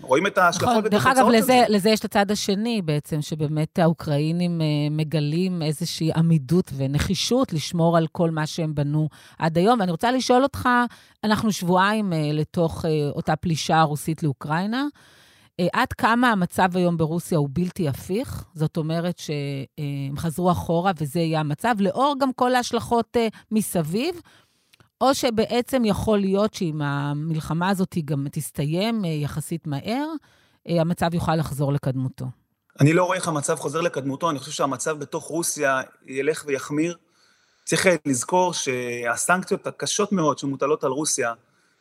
[0.01, 1.53] רואים את ההשלכות נכון, ואת התוצאות של זה.
[1.53, 7.53] דרך אגב, לזה יש את הצד השני בעצם, שבאמת האוקראינים אה, מגלים איזושהי עמידות ונחישות
[7.53, 9.81] לשמור על כל מה שהם בנו עד היום.
[9.81, 10.69] ואני רוצה לשאול אותך,
[11.25, 14.85] אנחנו שבועיים אה, לתוך אותה פלישה רוסית לאוקראינה.
[15.73, 21.41] עד כמה המצב היום ברוסיה הוא בלתי הפיך, זאת אומרת שהם חזרו אחורה וזה יהיה
[21.41, 23.17] המצב, לאור גם כל ההשלכות
[23.51, 24.15] מסביב,
[25.01, 30.07] או שבעצם יכול להיות שאם המלחמה הזאת גם תסתיים אה, יחסית מהר,
[30.67, 32.27] המצב יוכל לחזור לקדמותו.
[32.81, 36.97] אני לא רואה איך המצב חוזר לקדמותו, אני חושב שהמצב בתוך רוסיה ילך ויחמיר.
[37.65, 41.33] צריך לזכור שהסנקציות הקשות מאוד שמוטלות על רוסיה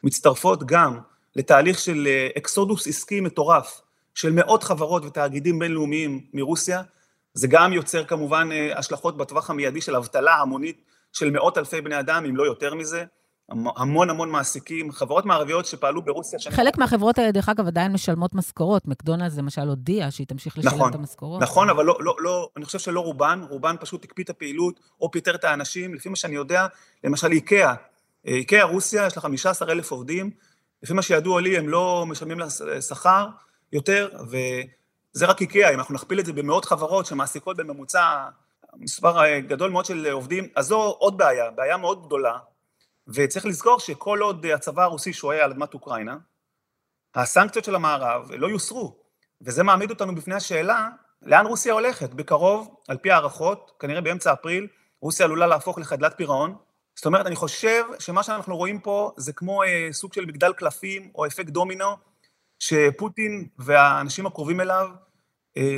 [0.04, 1.00] מצטרפות גם
[1.36, 3.82] לתהליך של אה, אקסודוס עסקי מטורף
[4.14, 6.82] של מאות חברות ותאגידים בינלאומיים מרוסיה,
[7.34, 10.82] זה גם יוצר כמובן אה, השלכות בטווח המיידי של אבטלה המונית
[11.14, 13.04] של מאות אלפי בני אדם, אם לא יותר מזה.
[13.78, 16.40] המון המון מעסיקים, חברות מערביות שפעלו ברוסיה.
[16.52, 18.88] חלק מהחברות האלה, דרך אגב, עדיין משלמות משכורות.
[18.88, 21.42] מקדונלדס למשל הודיעה שהיא תמשיך לשלם נכון, את המשכורות.
[21.42, 25.12] נכון, אבל לא, לא, לא, אני חושב שלא רובן, רובן פשוט הקפיא את הפעילות או
[25.12, 25.94] פיטר את האנשים.
[25.94, 26.68] לפי מה שאני יודע,
[27.04, 27.74] למשל איקאה,
[28.26, 30.32] איקאה רוסיה, יש לה 15 אלף עובדים,
[30.84, 32.50] לפי מה שידוע לי, הם לא משלמים לה
[32.82, 33.28] שכר
[33.74, 38.26] יותר, וזה רק איקאה, אם אנחנו נכפיל את זה במאות חברות שמעסיקות בממוצע
[38.76, 42.38] מספר גדול מאוד של עובדים, אז זו עוד בעיה, בעיה מאוד גדולה,
[43.08, 46.18] וצריך לזכור שכל עוד הצבא הרוסי שוהה על אדמת אוקראינה,
[47.16, 48.96] הסנקציות של המערב לא יוסרו,
[49.42, 50.90] וזה מעמיד אותנו בפני השאלה,
[51.22, 52.14] לאן רוסיה הולכת?
[52.14, 54.68] בקרוב, על פי הערכות, כנראה באמצע אפריל,
[55.02, 56.56] רוסיה עלולה להפוך לחדלת פירעון,
[56.96, 61.12] זאת אומרת, אני חושב שמה שאנחנו רואים פה זה כמו אה, סוג של מגדל קלפים
[61.16, 61.96] או אפקט דומינו,
[62.60, 64.90] שפוטין והאנשים הקרובים אליו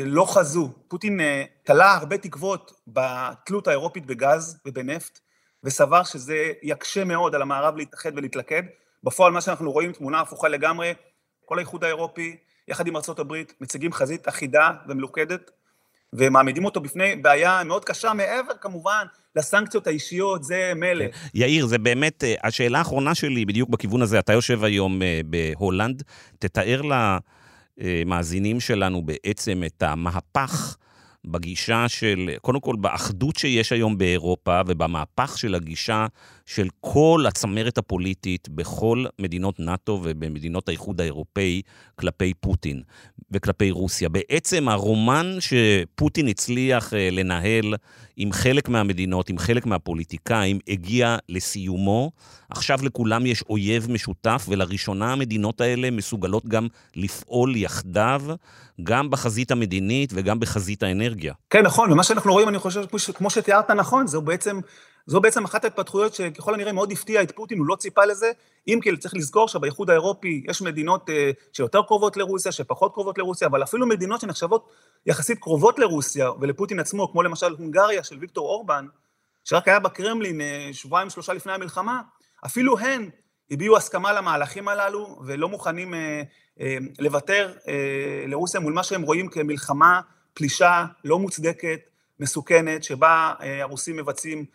[0.06, 0.70] לא חזו.
[0.88, 5.20] פוטין אה, תלה הרבה תקוות בתלות האירופית בגז ובנפט,
[5.64, 8.64] וסבר שזה יקשה מאוד על המערב להתאחד ולהתלכד.
[9.04, 10.94] בפועל מה שאנחנו רואים, תמונה הפוכה לגמרי,
[11.46, 15.52] כל האיחוד האירופי, יחד עם ארה"ב, מציגים חזית אחידה ומלוכדת,
[16.14, 19.06] ומעמידים אותו בפני בעיה מאוד קשה, מעבר כמובן
[19.36, 21.06] לסנקציות האישיות, זה מילא.
[21.06, 21.12] כן.
[21.34, 26.04] יאיר, זה באמת, אה, השאלה האחרונה שלי בדיוק בכיוון הזה, אתה יושב היום אה, בהולנד,
[26.40, 26.82] תתאר
[27.78, 30.78] למאזינים שלנו בעצם את המהפך.
[31.26, 36.08] בגישה של, קודם כל באחדות שיש היום באירופה ובמהפך של הגישה
[36.46, 41.62] של כל הצמרת הפוליטית בכל מדינות נאט"ו ובמדינות האיחוד האירופאי
[41.96, 42.82] כלפי פוטין
[43.32, 44.10] וכלפי רוסיה.
[44.10, 47.76] בעצם הרומן שפוטין הצליח אה, לנהל
[48.17, 52.12] עם חלק מהמדינות, עם חלק מהפוליטיקאים, הגיע לסיומו.
[52.50, 58.22] עכשיו לכולם יש אויב משותף, ולראשונה המדינות האלה מסוגלות גם לפעול יחדיו,
[58.84, 61.34] גם בחזית המדינית וגם בחזית האנרגיה.
[61.50, 62.84] כן, נכון, ומה שאנחנו רואים, אני חושב,
[63.15, 64.60] כמו שתיארת נכון, זו בעצם
[65.06, 68.32] זו בעצם אחת ההתפתחויות שככל הנראה מאוד הפתיעה את פוטין, הוא לא ציפה לזה,
[68.68, 71.14] אם כי צריך לזכור שבאיחוד האירופי יש מדינות uh,
[71.54, 74.70] שיותר קרובות לרוסיה, שפחות קרובות לרוסיה, אבל אפילו מדינות שנחשבות
[75.06, 78.86] יחסית קרובות לרוסיה ולפוטין עצמו, כמו למשל הונגריה של ויקטור אורבן,
[79.44, 82.02] שרק היה בקרמלין uh, שבועיים שלושה לפני המלחמה,
[82.46, 83.10] אפילו הן
[83.52, 85.98] הביעו הסכמה למהלכים הללו ולא מוכנים uh,
[86.58, 86.62] uh,
[87.00, 87.68] לוותר uh,
[88.28, 90.02] לרוסיה מול מה שהם רואים כמלחמה,
[90.34, 91.80] פלישה לא מוצדקת,
[92.20, 94.46] מסוכנת, שבה uh, הרוסים מבצעים אה,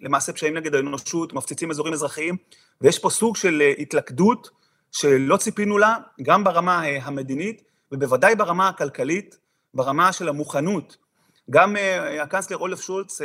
[0.00, 2.36] למעשה פשעים נגד האנושות, מפציצים אזורים אזרחיים,
[2.80, 4.50] ויש פה סוג של אה, התלכדות
[4.92, 9.38] שלא ציפינו לה, גם ברמה אה, המדינית, ובוודאי ברמה הכלכלית,
[9.74, 10.96] ברמה של המוכנות.
[11.50, 11.76] גם
[12.22, 13.20] הקנצלר אולף שולץ,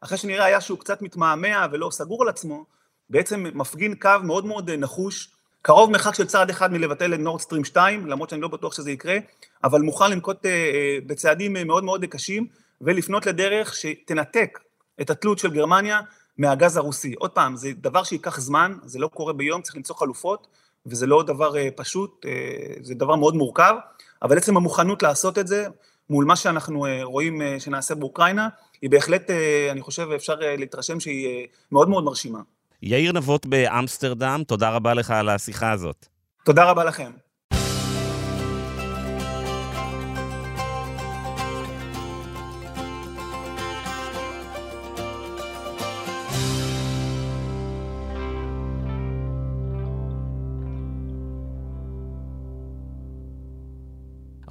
[0.00, 2.64] אחרי שנראה היה שהוא קצת מתמהמה ולא סגור על עצמו,
[3.10, 5.30] בעצם מפגין קו מאוד מאוד נחוש,
[5.62, 9.16] קרוב מרחק של צעד אחד מלבטל את נורדסטרים 2, למרות שאני לא בטוח שזה יקרה,
[9.64, 10.46] אבל מוכן לנקוט
[11.06, 12.46] בצעדים מאוד מאוד קשים
[12.80, 14.58] ולפנות לדרך שתנתק
[15.00, 16.00] את התלות של גרמניה
[16.38, 17.14] מהגז הרוסי.
[17.18, 20.46] עוד פעם, זה דבר שייקח זמן, זה לא קורה ביום, צריך למצוא חלופות,
[20.86, 23.74] וזה לא דבר אה, פשוט, אה, זה דבר מאוד מורכב,
[24.22, 25.66] אבל עצם המוכנות לעשות את זה,
[26.10, 28.48] מול מה שאנחנו אה, רואים שנעשה באוקראינה,
[28.82, 29.30] היא בהחלט,
[29.70, 32.38] אני חושב, אפשר להתרשם שהיא מאוד מאוד מרשימה.
[32.82, 36.06] יאיר נבות באמסטרדם, תודה רבה לך על השיחה הזאת.
[36.44, 37.10] תודה רבה לכם.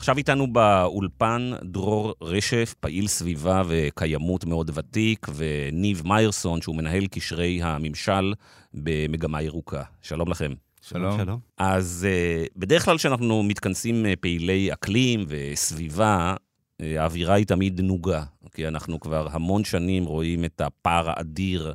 [0.06, 7.60] עכשיו איתנו באולפן דרור רשף, פעיל סביבה וקיימות מאוד ותיק, וניב מיירסון, שהוא מנהל קשרי
[7.64, 8.34] הממשל
[8.74, 9.84] במגמה ירוקה.
[10.02, 10.54] שלום לכם.
[10.82, 11.18] שלום.
[11.18, 11.40] שלום.
[11.58, 18.24] אז uh, בדרך כלל כשאנחנו מתכנסים uh, פעילי אקלים וסביבה, uh, האווירה היא תמיד נוגה,
[18.54, 21.74] כי אנחנו כבר המון שנים רואים את הפער האדיר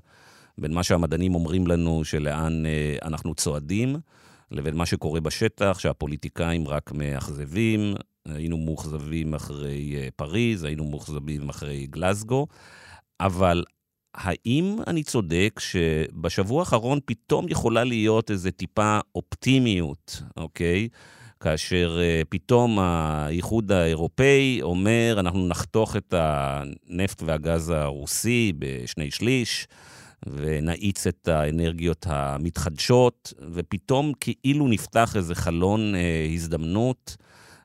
[0.58, 2.62] בין מה שהמדענים אומרים לנו שלאן
[3.02, 3.96] אנחנו צועדים,
[4.50, 7.94] לבין מה שקורה בשטח, שהפוליטיקאים רק מאכזבים,
[8.28, 12.46] היינו מאוכזבים אחרי אה, פריז, היינו מאוכזבים אחרי גלסגו,
[13.20, 13.64] אבל
[14.14, 20.88] האם אני צודק שבשבוע האחרון פתאום יכולה להיות איזו טיפה אופטימיות, אוקיי?
[21.40, 29.66] כאשר uh, פתאום האיחוד האירופאי אומר, אנחנו נחתוך את הנפט והגז הרוסי בשני שליש,
[30.26, 37.16] ונאיץ את האנרגיות המתחדשות, ופתאום כאילו נפתח איזה חלון uh, הזדמנות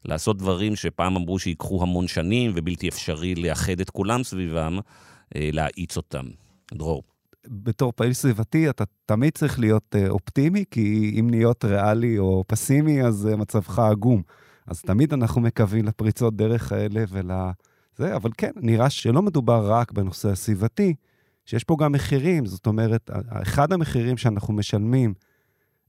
[0.06, 5.98] לעשות דברים שפעם אמרו שיקחו המון שנים ובלתי אפשרי לאחד את כולם סביבם, uh, להאיץ
[5.98, 6.26] אותם.
[6.74, 7.04] דרור.
[7.48, 13.04] בתור פעיל סביבתי, אתה תמיד צריך להיות uh, אופטימי, כי אם להיות ריאלי או פסימי,
[13.04, 14.22] אז uh, מצבך עגום.
[14.68, 17.32] אז תמיד אנחנו מקווים לפריצות דרך האלה ול...
[17.98, 20.94] זה, אבל כן, נראה שלא מדובר רק בנושא הסביבתי,
[21.46, 22.46] שיש פה גם מחירים.
[22.46, 25.14] זאת אומרת, אחד המחירים שאנחנו משלמים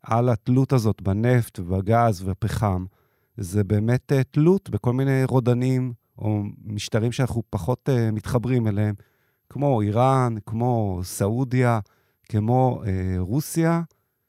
[0.03, 2.85] על התלות הזאת בנפט ובגז ובפחם,
[3.37, 8.95] זה באמת uh, תלות בכל מיני רודנים או משטרים שאנחנו פחות uh, מתחברים אליהם.
[9.51, 11.81] כמו איראן, כמו סעודיה,
[12.29, 13.83] כמו אה, רוסיה,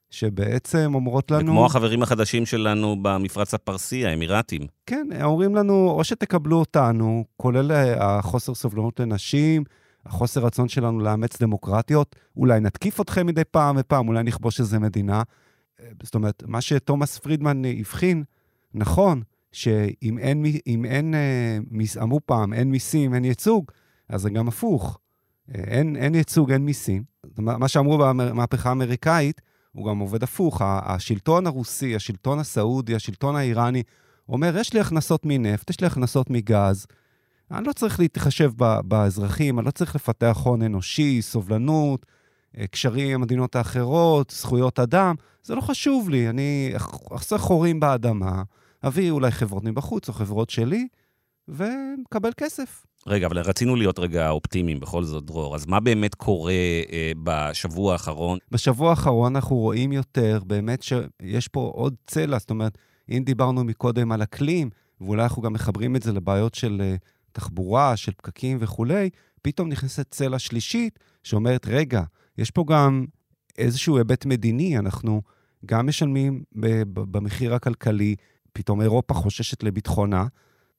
[0.10, 1.52] שבעצם אומרות לנו...
[1.52, 4.62] וכמו החברים החדשים שלנו במפרץ הפרסי, האמירתים.
[4.86, 9.63] כן, אומרים לנו, או שתקבלו אותנו, כולל אה, החוסר סובלנות לנשים,
[10.06, 15.22] החוסר רצון שלנו לאמץ דמוקרטיות, אולי נתקיף אתכם מדי פעם ופעם, אולי נכבוש איזה מדינה.
[15.82, 18.24] אה, זאת אומרת, מה שתומאס פרידמן הבחין,
[18.78, 21.58] נכון, שאם אין, אם אין, אה,
[22.02, 23.72] אמרו פעם, אין מיסים, אין ייצוג,
[24.10, 25.00] אז זה גם הפוך.
[25.54, 27.04] אין, אין ייצוג, אין מיסים.
[27.38, 30.62] מה שאמרו במהפכה האמריקאית, הוא גם עובד הפוך.
[30.66, 33.84] השלטון הרוסי, השלטון הסעודי, השלטון האיראני,
[34.30, 36.86] אומר, יש לי הכנסות מנפט, יש לי הכנסות מגז,
[37.52, 38.52] אני לא צריך להתחשב
[38.84, 42.06] באזרחים, אני לא צריך לפתח הון אנושי, סובלנות,
[42.58, 46.74] אה, קשרים עם המדינות האחרות, זכויות אדם, זה לא חשוב לי, אני
[47.16, 48.44] אחסוך חורים באדמה,
[48.84, 50.88] אביא אולי חברות מבחוץ או חברות שלי,
[51.48, 52.86] ומקבל כסף.
[53.08, 55.56] רגע, אבל רצינו להיות רגע אופטימיים בכל זאת, דרור.
[55.56, 56.54] אז מה באמת קורה
[56.92, 58.38] אה, בשבוע האחרון?
[58.52, 62.40] בשבוע האחרון אנחנו רואים יותר, באמת שיש פה עוד צלע.
[62.40, 62.78] זאת אומרת,
[63.10, 64.70] אם דיברנו מקודם על אקלים,
[65.02, 69.10] ואולי אנחנו גם מחברים את זה לבעיות של uh, תחבורה, של פקקים וכולי,
[69.42, 72.04] פתאום נכנסת צלע שלישית שאומרת, רגע,
[72.38, 73.06] יש פה גם
[73.58, 75.22] איזשהו היבט מדיני, אנחנו
[75.66, 76.44] גם משלמים
[76.94, 78.16] במחיר הכלכלי,
[78.58, 80.26] פתאום אירופה חוששת לביטחונה.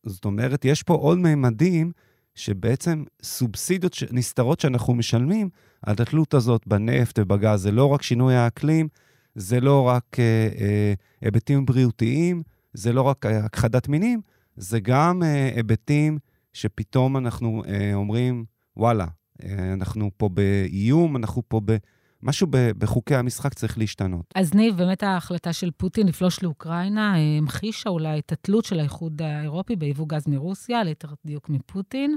[0.07, 1.93] זאת אומרת, יש פה עוד ממדים
[2.35, 5.49] שבעצם סובסידיות נסתרות שאנחנו משלמים
[5.83, 7.63] על התלות הזאת בנפט ובגז.
[7.63, 8.89] זה לא רק שינוי האקלים,
[9.35, 14.21] זה לא רק אה, אה, היבטים בריאותיים, זה לא רק הכחדת מינים,
[14.57, 16.19] זה גם אה, היבטים
[16.53, 18.45] שפתאום אנחנו אה, אומרים,
[18.77, 19.07] וואלה,
[19.43, 21.77] אה, אנחנו פה באיום, אנחנו פה ב...
[22.23, 24.25] משהו בחוקי המשחק צריך להשתנות.
[24.35, 29.23] אז ניב, באמת ההחלטה של פוטין לפלוש לאוקראינה אה, המחישה אולי את התלות של האיחוד
[29.23, 32.17] האירופי ביבוא גז מרוסיה, ליתר דיוק מפוטין.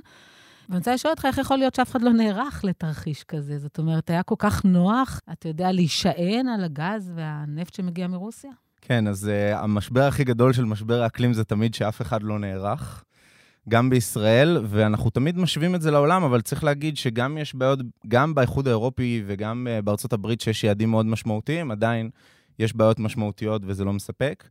[0.70, 3.58] ואני רוצה לשאול אותך, איך יכול להיות שאף אחד לא נערך לתרחיש כזה?
[3.58, 8.52] זאת אומרת, היה כל כך נוח, אתה יודע, להישען על הגז והנפט שמגיע מרוסיה?
[8.82, 13.04] כן, אז uh, המשבר הכי גדול של משבר האקלים זה תמיד שאף אחד לא נערך.
[13.69, 18.36] גם בישראל, ואנחנו תמיד משווים את זה לעולם, אבל צריך להגיד שגם יש בעיות, גם
[18.36, 22.10] באיחוד האירופי וגם אה, בארצות הברית, שיש יעדים מאוד משמעותיים, עדיין
[22.60, 24.43] יש בעיות משמעותיות וזה לא מספק.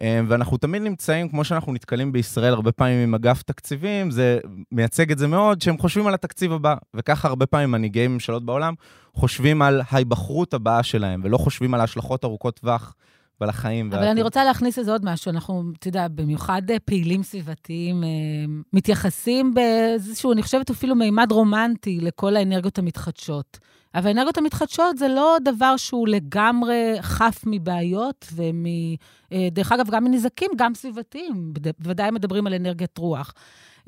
[0.00, 4.38] אה, ואנחנו תמיד נמצאים, כמו שאנחנו נתקלים בישראל הרבה פעמים עם אגף תקציבים, זה
[4.72, 6.74] מייצג את זה מאוד, שהם חושבים על התקציב הבא.
[6.94, 8.74] וככה הרבה פעמים מנהיגי ממשלות בעולם
[9.14, 12.94] חושבים על ההיבחרות הבאה שלהם, ולא חושבים על ההשלכות ארוכות טווח
[13.42, 13.92] ועל החיים.
[13.92, 15.30] אבל אני רוצה להכניס לזה עוד משהו.
[15.30, 18.08] אנחנו, אתה יודע, במיוחד אה, פעילים סביבתיים, אה,
[18.72, 23.58] מתייחסים באיזשהו, אני חושבת אפילו מימד רומנטי לכל האנרגיות המתחדשות.
[23.94, 28.64] אבל האנרגיות המתחדשות זה לא דבר שהוא לגמרי חף מבעיות ומ...
[29.32, 31.52] אה, דרך אגב, גם מנזקים, גם סביבתיים.
[31.78, 33.34] בוודאי מדברים על אנרגיית רוח.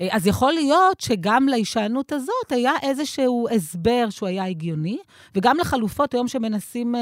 [0.01, 4.99] אה, אז יכול להיות שגם להישענות הזאת היה איזשהו הסבר שהוא היה הגיוני,
[5.35, 6.99] וגם לחלופות היום שמנסים uh,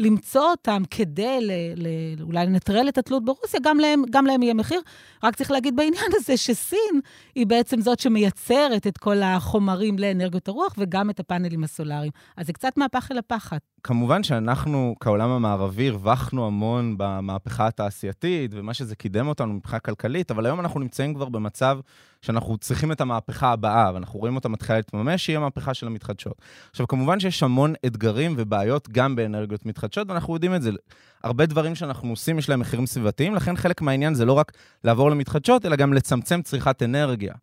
[0.00, 1.88] למצוא אותם כדי ל, ל,
[2.22, 4.80] אולי לנטרל את התלות ברוסיה, גם להם, גם להם יהיה מחיר.
[5.24, 7.00] רק צריך להגיד בעניין הזה שסין
[7.34, 12.12] היא בעצם זאת שמייצרת את כל החומרים לאנרגיות הרוח וגם את הפאנלים הסולאריים.
[12.36, 13.58] אז זה קצת מהפח אל הפחד.
[13.82, 20.46] כמובן שאנחנו, כעולם המערבי, הרווחנו המון במהפכה התעשייתית, ומה שזה קידם אותנו מבחינה כלכלית, אבל
[20.46, 21.78] היום אנחנו נמצאים כבר במצב
[22.22, 26.42] שאנחנו צריכים את המהפכה הבאה, ואנחנו רואים אותה מתחילה להתממש, שהיא המהפכה של המתחדשות.
[26.70, 30.70] עכשיו, כמובן שיש המון אתגרים ובעיות גם באנרגיות מתחדשות, ואנחנו יודעים את זה.
[31.24, 34.52] הרבה דברים שאנחנו עושים, יש להם מחירים סביבתיים, לכן חלק מהעניין זה לא רק
[34.84, 37.34] לעבור למתחדשות, אלא גם לצמצם צריכת אנרגיה.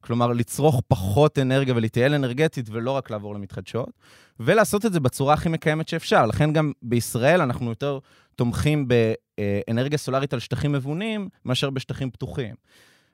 [0.00, 3.90] כלומר, לצרוך פחות אנרגיה ולהתייעל אנרגטית ולא רק לעבור למתחדשות,
[4.40, 6.26] ולעשות את זה בצורה הכי מקיימת שאפשר.
[6.26, 7.98] לכן גם בישראל אנחנו יותר
[8.36, 12.54] תומכים באנרגיה סולארית על שטחים מבונים מאשר בשטחים פתוחים.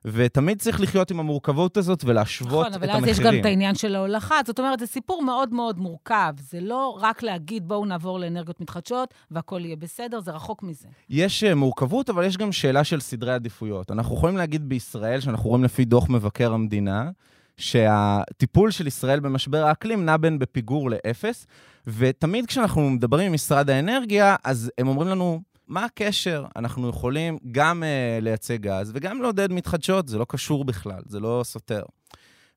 [0.07, 3.15] ותמיד צריך לחיות עם המורכבות הזאת ולהשוות נכון, את אבל המחירים.
[3.15, 4.35] אז יש גם את העניין של ההולכה.
[4.47, 6.35] זאת אומרת, זה סיפור מאוד מאוד מורכב.
[6.41, 10.89] זה לא רק להגיד, בואו נעבור לאנרגיות מתחדשות והכול יהיה בסדר, זה רחוק מזה.
[11.11, 13.91] יש אה, מורכבות, אבל יש גם שאלה של סדרי עדיפויות.
[13.91, 17.11] אנחנו יכולים להגיד בישראל, שאנחנו רואים לפי דוח מבקר המדינה,
[17.57, 21.47] שהטיפול של ישראל במשבר האקלים נע בין בפיגור לאפס,
[21.87, 26.45] ותמיד כשאנחנו מדברים עם משרד האנרגיה, אז הם אומרים לנו, מה הקשר?
[26.57, 31.41] אנחנו יכולים גם uh, לייצא גז וגם לעודד מתחדשות, זה לא קשור בכלל, זה לא
[31.45, 31.83] סותר.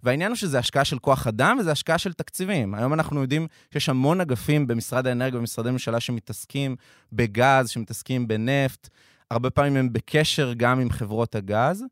[0.03, 2.75] והעניין הוא שזה השקעה של כוח אדם וזה השקעה של תקציבים.
[2.75, 6.75] היום אנחנו יודעים שיש המון אגפים במשרד האנרגיה ובמשרדי ממשלה שמתעסקים
[7.13, 8.89] בגז, שמתעסקים בנפט,
[9.31, 11.83] הרבה פעמים הם בקשר גם עם חברות הגז,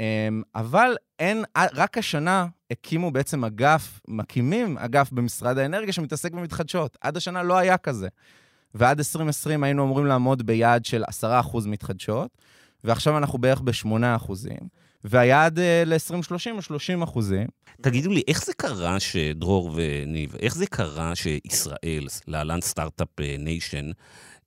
[0.00, 6.96] אמ, אבל אין, רק השנה הקימו בעצם אגף, מקימים אגף במשרד האנרגיה שמתעסק במתחדשות.
[7.00, 8.08] עד השנה לא היה כזה.
[8.74, 11.26] ועד 2020 היינו אמורים לעמוד ביעד של 10%
[11.66, 12.30] מתחדשות,
[12.84, 14.32] ועכשיו אנחנו בערך ב-8%.
[15.04, 17.46] והיעד אה, ל-2030 הוא 30 אחוזים.
[17.80, 23.90] תגידו לי, איך זה קרה שדרור וניב, איך זה קרה שישראל, להלן start-up nation,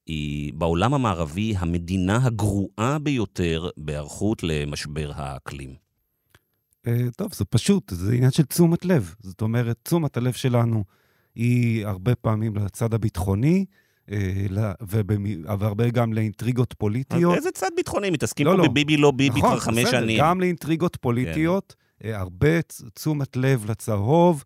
[0.06, 5.76] היא בעולם המערבי המדינה הגרועה ביותר בהיערכות למשבר האקלים?
[6.88, 9.16] אה, טוב, זה פשוט, זה עניין של תשומת לב.
[9.20, 10.84] זאת אומרת, תשומת הלב שלנו
[11.36, 13.87] היא הרבה פעמים לצד הביטחוני, אה,
[14.82, 17.36] והרבה גם לאינטריגות פוליטיות.
[17.36, 18.10] איזה צד ביטחוני?
[18.10, 18.68] מתעסקים לא, פה לא.
[18.68, 20.20] בביבי לא ביבי נכון, כבר חמש בסדר, שנים.
[20.20, 22.14] גם לאינטריגות פוליטיות, כן.
[22.14, 22.62] הרבה
[22.94, 24.44] תשומת לב לצהוב,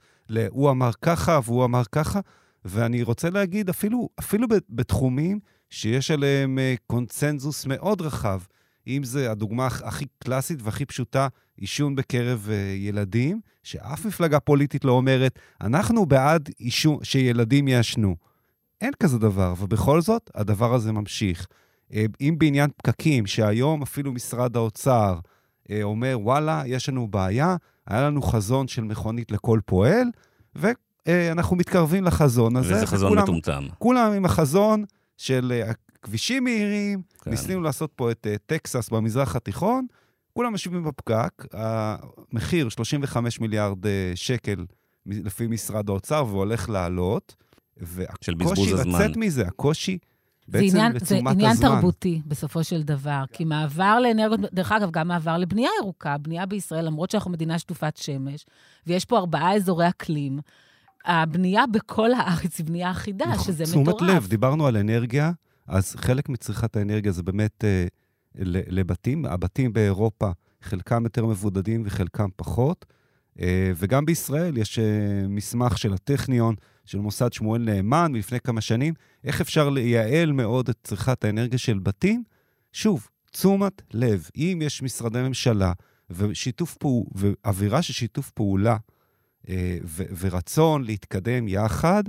[0.49, 2.19] הוא אמר ככה והוא אמר ככה,
[2.65, 8.39] ואני רוצה להגיד, אפילו, אפילו בתחומים שיש עליהם אה, קונצנזוס מאוד רחב,
[8.87, 15.39] אם זה הדוגמה הכי קלאסית והכי פשוטה, עישון בקרב ילדים, שאף מפלגה פוליטית לא אומרת,
[15.61, 18.30] אנחנו בעד עישון, שילדים יעשנו.
[18.81, 21.47] אין כזה דבר, ובכל זאת, הדבר הזה ממשיך.
[21.93, 25.19] אה, אם בעניין פקקים, שהיום אפילו משרד האוצר
[25.71, 27.55] אה, אומר, וואלה, יש לנו בעיה,
[27.87, 30.07] היה לנו חזון של מכונית לכל פועל,
[30.55, 32.75] ואנחנו מתקרבים לחזון הזה.
[32.75, 33.63] וזה חזון וכולם, מטומטם.
[33.79, 34.83] כולם עם החזון
[35.17, 37.31] של אה, כבישים מהירים, כן.
[37.31, 39.85] ניסינו לעשות פה את טקסס במזרח התיכון,
[40.33, 43.77] כולם יושבים בפקק, המחיר 35 מיליארד
[44.15, 44.65] שקל
[45.05, 47.35] לפי משרד האוצר, והולך לעלות.
[47.81, 49.97] והקושי לצאת מזה, הקושי
[50.47, 51.39] בעצם עניין, לתשומת הזמן.
[51.39, 53.23] זה עניין תרבותי, בסופו של דבר.
[53.33, 57.97] כי מעבר לאנרגיות, דרך אגב, גם מעבר לבנייה ירוקה, בנייה בישראל, למרות שאנחנו מדינה שטופת
[57.97, 58.45] שמש,
[58.87, 60.39] ויש פה ארבעה אזורי אקלים,
[61.05, 63.95] הבנייה בכל הארץ היא בנייה אחידה, נכון, שזה מטורף.
[63.95, 65.31] תשומת לב, דיברנו על אנרגיה,
[65.67, 67.85] אז חלק מצריכת האנרגיה זה באמת אה,
[68.45, 69.25] לבתים.
[69.25, 72.85] הבתים באירופה, חלקם יותר מבודדים וחלקם פחות.
[73.41, 78.93] אה, וגם בישראל יש אה, מסמך של הטכניון, של מוסד שמואל נאמן מלפני כמה שנים,
[79.23, 82.23] איך אפשר לייעל מאוד את צריכת האנרגיה של בתים?
[82.73, 85.73] שוב, תשומת לב, אם יש משרדי ממשלה
[86.09, 88.77] ושיתוף פעולה, ואווירה של שיתוף פעולה
[89.49, 92.03] אה, ו- ורצון להתקדם יחד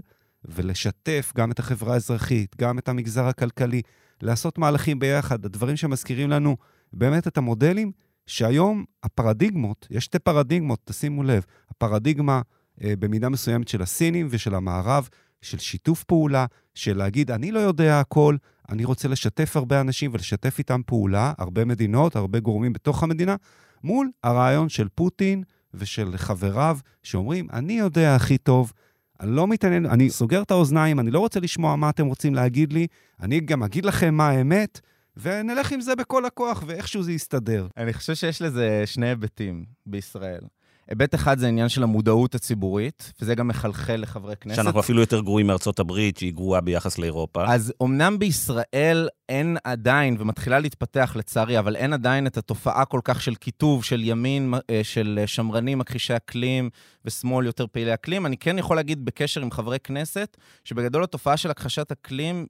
[0.45, 3.83] ולשתף גם את החברה האזרחית, גם את המגזר הכלכלי,
[4.23, 6.57] לעשות מהלכים ביחד, הדברים שמזכירים לנו
[6.93, 7.93] באמת את המודלים
[8.27, 12.41] שהיום הפרדיגמות, יש שתי פרדיגמות, תשימו לב, הפרדיגמה
[12.85, 15.09] אה, במידה מסוימת של הסינים ושל המערב,
[15.43, 18.37] של שיתוף פעולה, של להגיד, אני לא יודע הכל,
[18.69, 23.37] אני רוצה לשתף הרבה אנשים ולשתף איתם פעולה, הרבה מדינות, הרבה גורמים בתוך המדינה,
[23.85, 25.43] מול הרעיון של פוטין
[25.75, 28.73] ושל חבריו, שאומרים, אני יודע הכי טוב,
[29.21, 32.73] אני לא מתעניין, אני סוגר את האוזניים, אני לא רוצה לשמוע מה אתם רוצים להגיד
[32.73, 32.87] לי,
[33.21, 34.81] אני גם אגיד לכם מה האמת,
[35.17, 37.67] ונלך עם זה בכל הכוח, ואיכשהו זה יסתדר.
[37.77, 40.41] אני חושב שיש לזה שני היבטים בישראל.
[40.89, 44.57] היבט אחד זה העניין של המודעות הציבורית, וזה גם מחלחל לחברי כנסת.
[44.57, 47.45] שאנחנו אפילו יותר גרועים מארצות הברית, שהיא גרועה ביחס לאירופה.
[47.49, 53.23] אז אמנם בישראל אין עדיין, ומתחילה להתפתח לצערי, אבל אין עדיין את התופעה כל כך
[53.23, 56.71] של קיטוב, של ימין, אה, של שמרנים מכחישי אקלים,
[57.05, 58.27] ושמאל יותר פעילי אקלים.
[58.27, 62.47] אני כן יכול להגיד בקשר עם חברי כנסת, שבגדול התופעה של הכחשת אקלים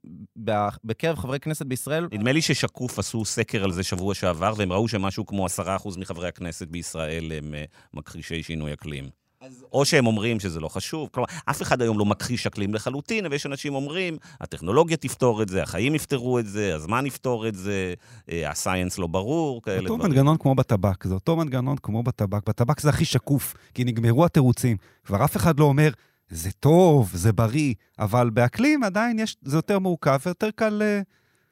[0.85, 2.09] בקרב חברי כנסת בישראל...
[2.13, 6.29] נדמה לי ששקוף עשו סקר על זה שבוע שעבר, והם ראו שמשהו כמו 10% מחברי
[6.29, 7.65] הכנסת בישראל הם אה,
[7.95, 9.22] מכחישי שינוי אקלים.
[9.43, 9.65] אז...
[9.73, 11.09] או שהם אומרים שזה לא חשוב.
[11.13, 15.63] כלומר, אף אחד היום לא מכחיש אקלים לחלוטין, ויש אנשים אומרים, הטכנולוגיה תפתור את זה,
[15.63, 17.95] החיים יפתרו את זה, הזמן יפתור את זה,
[18.31, 19.93] אה, הסייאנס לא ברור, כאלה דברים.
[19.93, 22.49] אותו מנגנון כמו בטבק, זה אותו מנגנון כמו בטבק.
[22.49, 24.77] בטבק זה הכי שקוף, כי נגמרו התירוצים.
[25.05, 25.91] כבר אף אחד לא אומר,
[26.31, 30.83] זה טוב, זה בריא, אבל באקלים עדיין יש, זה יותר מורכב ויותר קל...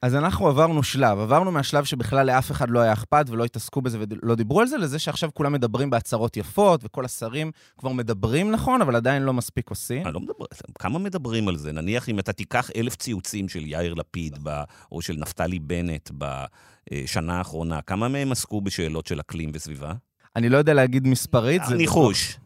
[0.03, 3.99] אז אנחנו עברנו שלב, עברנו מהשלב שבכלל לאף אחד לא היה אכפת ולא התעסקו בזה
[4.01, 8.83] ולא דיברו על זה, לזה שעכשיו כולם מדברים בהצהרות יפות, וכל השרים כבר מדברים נכון,
[8.83, 10.07] אבל עדיין לא מספיק עושים.
[10.07, 10.45] אני לא מדבר,
[10.79, 11.73] כמה מדברים על זה?
[11.73, 17.39] נניח אם אתה תיקח אלף ציוצים של יאיר לפיד, ב, או של נפתלי בנט בשנה
[17.39, 19.93] האחרונה, כמה מהם עסקו בשאלות של אקלים וסביבה?
[20.37, 21.63] אני לא יודע להגיד מספרית.
[21.77, 22.39] ניחוש.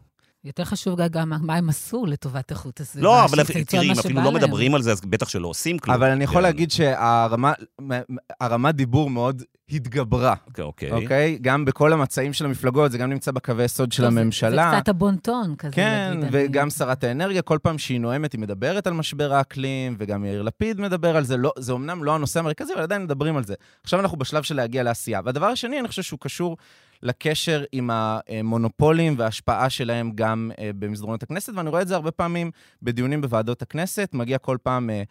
[0.45, 3.07] יותר חשוב גם מה הם עשו לטובת איכות הסביבה.
[3.07, 5.95] לא, אבל תראי, אם אפילו לא מדברים על זה, אז בטח שלא עושים כלום.
[5.95, 10.35] אבל אני יכול להגיד שהרמת דיבור מאוד התגברה.
[10.59, 10.91] אוקיי.
[10.91, 11.37] אוקיי?
[11.41, 14.71] גם בכל המצעים של המפלגות, זה גם נמצא בקווי היסוד של הממשלה.
[14.71, 18.93] זה קצת הבונטון כזה, כן, וגם שרת האנרגיה, כל פעם שהיא נואמת, היא מדברת על
[18.93, 21.37] משבר האקלים, וגם יאיר לפיד מדבר על זה.
[21.37, 23.53] לא, זה אמנם לא הנושא המרכזי, אבל עדיין מדברים על זה.
[23.83, 25.21] עכשיו אנחנו בשלב של להגיע לעשייה.
[25.25, 26.57] והדבר השני, אני חושב שהוא קשור
[27.03, 32.51] לקשר עם המונופולים וההשפעה שלהם גם אה, במסדרונות הכנסת, ואני רואה את זה הרבה פעמים
[32.81, 34.09] בדיונים בוועדות הכנסת.
[34.13, 35.03] מגיע כל פעם אה,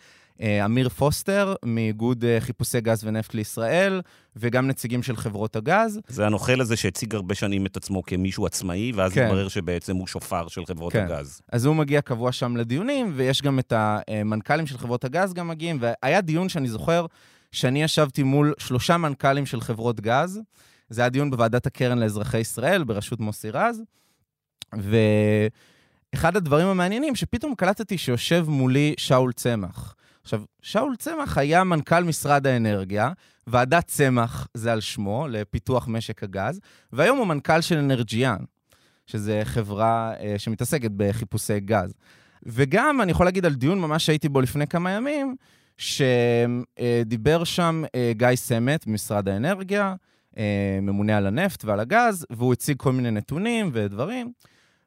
[0.43, 4.01] אמיר פוסטר מאיגוד חיפושי גז ונפט לישראל,
[4.37, 6.01] וגם נציגים של חברות הגז.
[6.09, 9.25] זה הנוכל הזה שהציג הרבה שנים את עצמו כמישהו עצמאי, ואז כן.
[9.25, 11.05] התברר שבעצם הוא שופר של חברות כן.
[11.05, 11.41] הגז.
[11.53, 15.79] אז הוא מגיע קבוע שם לדיונים, ויש גם את המנכ"לים של חברות הגז גם מגיעים,
[15.81, 17.07] והיה דיון שאני זוכר
[17.53, 20.41] שאני ישבתי מול שלושה מנכ"לים של חברות גז.
[20.89, 23.83] זה היה דיון בוועדת הקרן לאזרחי ישראל, בראשות מוסי רז,
[26.13, 29.95] ואחד הדברים המעניינים, שפתאום קלטתי שיושב מולי שאול צמח.
[30.25, 33.11] עכשיו, שאול צמח היה מנכ"ל משרד האנרגיה,
[33.47, 36.61] ועדת צמח זה על שמו, לפיתוח משק הגז,
[36.93, 38.39] והיום הוא מנכ"ל של אנרג'יאן,
[39.07, 41.95] שזו חברה uh, שמתעסקת בחיפושי גז.
[42.43, 45.37] וגם, אני יכול להגיד על דיון ממש שהייתי בו לפני כמה ימים,
[45.79, 49.95] שדיבר שם uh, גיא סמט ממשרד האנרגיה,
[50.39, 54.33] אה, ממונה על הנפט ועל הגז, והוא הציג כל מיני נתונים ודברים.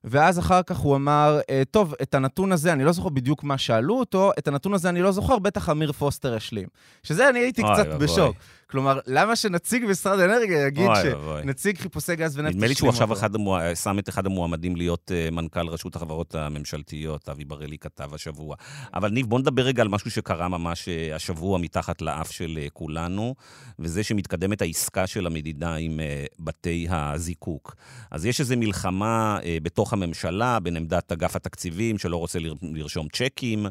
[0.03, 3.57] ואז אחר כך הוא אמר, אה, טוב, את הנתון הזה, אני לא זוכר בדיוק מה
[3.57, 6.67] שאלו אותו, את הנתון הזה אני לא זוכר, בטח אמיר פוסטר השלים.
[7.03, 8.35] שזה אני הייתי קצת בשוק.
[8.69, 12.55] כלומר, למה שנציג משרד האנרגיה יגיד שנציג חיפושי גז ונפט...
[12.55, 13.75] נדמה לי שהוא עכשיו אחד המוע...
[13.75, 18.55] שם את אחד המועמדים להיות uh, מנכ"ל רשות החברות הממשלתיות, אבי בראלי כתב השבוע.
[18.93, 22.69] אבל ניב, בוא נדבר רגע על משהו שקרה ממש uh, השבוע מתחת לאף של uh,
[22.73, 23.35] כולנו,
[23.79, 27.75] וזה שמתקדמת העסקה של המדידה עם uh, בתי הזיקוק.
[28.11, 33.65] אז יש איזו מלחמה uh, בתוך הממשלה, בין עמדת אגף התקציבים, שלא רוצה לרשום צ'קים,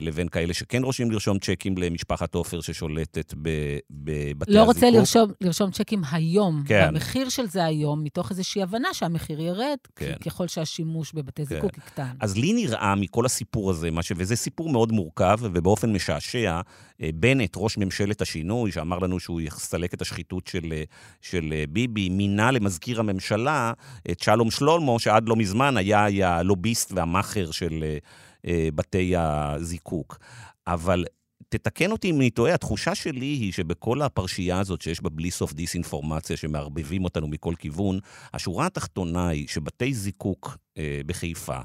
[0.00, 3.34] לבין כאלה שכן רושמים לרשום צ'קים למשפחת עופר ששולטת
[3.90, 4.74] בבתי לא הזיקוק.
[4.74, 6.62] רוצה לרשום, לרשום צ'קים היום.
[6.66, 6.88] כן.
[6.88, 10.14] המחיר של זה היום, מתוך איזושהי הבנה שהמחיר ירד, כן.
[10.24, 11.54] ככל שהשימוש בבתי כן.
[11.54, 12.10] זיקוק יקטן.
[12.20, 14.12] אז לי נראה מכל הסיפור הזה, ש...
[14.16, 16.60] וזה סיפור מאוד מורכב, ובאופן משעשע,
[17.02, 20.82] אה, בנט, ראש ממשלת השינוי, שאמר לנו שהוא יסלק את השחיתות של, אה,
[21.20, 23.72] של ביבי, מינה למזכיר הממשלה
[24.10, 27.84] את שלום שלולמו, שעד לא מזמן היה הלוביסט והמאכר של...
[28.46, 30.18] אה, בתי הזיקוק.
[30.66, 31.04] אבל
[31.48, 35.52] תתקן אותי אם אני טועה, התחושה שלי היא שבכל הפרשייה הזאת שיש בה בלי סוף
[35.52, 37.98] דיסאינפורמציה, שמערבבים אותנו מכל כיוון,
[38.34, 41.58] השורה התחתונה היא שבתי זיקוק אה, בחיפה,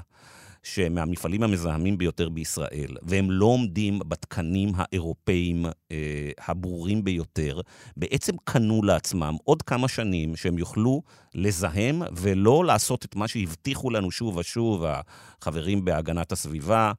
[0.62, 7.60] שהם מהמפעלים המזהמים ביותר בישראל, והם לא עומדים בתקנים האירופאיים אה, הברורים ביותר,
[7.96, 11.02] בעצם קנו לעצמם עוד כמה שנים שהם יוכלו
[11.34, 16.92] לזהם ולא לעשות את מה שהבטיחו לנו שוב ושוב החברים בהגנת הסביבה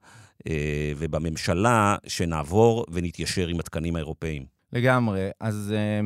[0.48, 4.44] אה, ובממשלה, שנעבור ונתיישר עם התקנים האירופאיים.
[4.72, 5.28] לגמרי.
[5.40, 6.00] אז אה,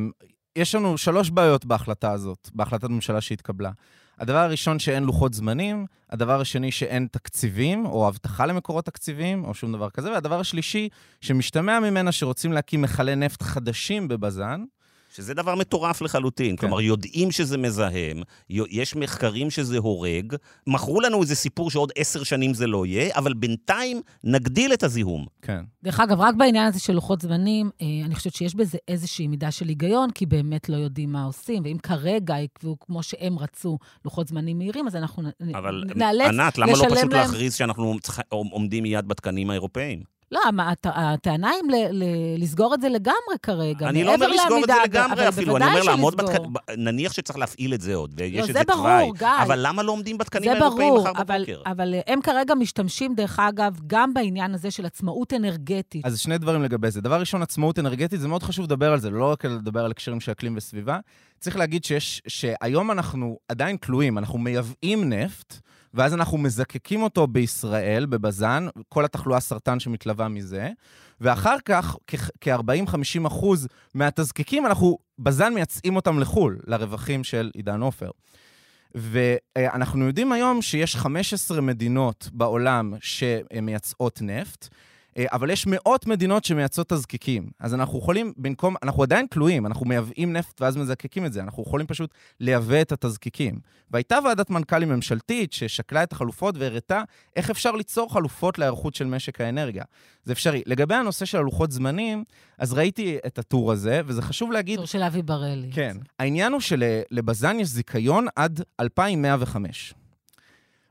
[0.55, 3.71] יש לנו שלוש בעיות בהחלטה הזאת, בהחלטת ממשלה שהתקבלה.
[4.19, 9.71] הדבר הראשון שאין לוחות זמנים, הדבר השני שאין תקציבים, או הבטחה למקורות תקציבים, או שום
[9.73, 10.89] דבר כזה, והדבר השלישי,
[11.21, 14.63] שמשתמע ממנה שרוצים להקים מכלי נפט חדשים בבז"ן,
[15.15, 16.55] שזה דבר מטורף לחלוטין.
[16.55, 16.57] כן.
[16.57, 20.35] כלומר, יודעים שזה מזהם, יש מחקרים שזה הורג,
[20.67, 25.25] מכרו לנו איזה סיפור שעוד עשר שנים זה לא יהיה, אבל בינתיים נגדיל את הזיהום.
[25.41, 25.63] כן.
[25.83, 29.51] דרך אגב, רק בעניין הזה של לוחות זמנים, אה, אני חושבת שיש בזה איזושהי מידה
[29.51, 34.27] של היגיון, כי באמת לא יודעים מה עושים, ואם כרגע יקבעו כמו שהם רצו לוחות
[34.27, 36.21] זמנים מהירים, אז אנחנו נאלץ לשלם להם...
[36.21, 37.97] אבל ענת, למה לא פשוט להכריז שאנחנו
[38.29, 40.14] עומדים מיד בתקנים האירופאיים?
[40.31, 40.41] לא,
[40.83, 41.87] הטענה היא
[42.37, 43.89] לסגור את זה לגמרי כרגע.
[43.89, 47.73] אני לא אומר לסגור את זה לגמרי אפילו, אני אומר לעמוד בתקנים, נניח שצריך להפעיל
[47.73, 48.89] את זה עוד, ויש לא, איזה תוואי.
[48.89, 49.27] זה ברור, גיא.
[49.43, 51.61] אבל למה לא עומדים בתקנים האירופאים מחר בבוקר?
[51.65, 56.05] אבל הם כרגע משתמשים, דרך אגב, גם בעניין הזה של עצמאות אנרגטית.
[56.05, 57.01] אז שני דברים לגבי זה.
[57.01, 60.19] דבר ראשון, עצמאות אנרגטית, זה מאוד חשוב לדבר על זה, לא רק לדבר על הקשרים
[60.19, 60.99] של אקלים וסביבה.
[61.39, 65.59] צריך להגיד שיש, שהיום אנחנו עדיין תלויים, אנחנו מייבאים נפט,
[65.95, 70.69] ואז אנחנו מזקקים אותו בישראל, בבז"ן, כל התחלואה סרטן שמתלווה מזה,
[71.21, 71.95] ואחר כך,
[72.41, 78.09] כ-40-50 אחוז מהתזקיקים, אנחנו בז"ן מייצאים אותם לחו"ל, לרווחים של עידן עופר.
[78.95, 84.67] ואנחנו יודעים היום שיש 15 מדינות בעולם שמייצאות נפט.
[85.17, 87.49] אה, אבל יש מאות מדינות שמייצאות תזקיקים.
[87.59, 91.63] אז אנחנו יכולים, במקום, אנחנו עדיין תלויים, אנחנו מייבאים נפט ואז מזקקים את זה, אנחנו
[91.63, 93.59] יכולים פשוט לייבא את התזקיקים.
[93.91, 97.03] והייתה ועדת מנכ"לים ממשלתית ששקלה את החלופות והראתה
[97.35, 99.83] איך אפשר ליצור חלופות להיערכות של משק האנרגיה.
[100.23, 100.61] זה אפשרי.
[100.65, 102.23] לגבי הנושא של הלוחות זמנים,
[102.57, 104.77] אז ראיתי את הטור הזה, וזה חשוב להגיד...
[104.77, 105.69] טור של אבי בראלי.
[105.71, 105.97] כן.
[106.19, 109.93] העניין הוא שלבז"ן יש זיכיון עד 2105.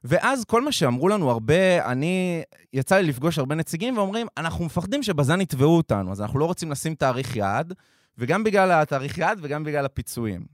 [0.04, 2.42] ואז כל מה שאמרו לנו הרבה, אני,
[2.72, 6.70] יצא לי לפגוש הרבה נציגים ואומרים, אנחנו מפחדים שבז"ן יתבעו אותנו, אז אנחנו לא רוצים
[6.70, 7.74] לשים תאריך יעד,
[8.18, 10.46] וגם בגלל התאריך יעד וגם בגלל הפיצויים.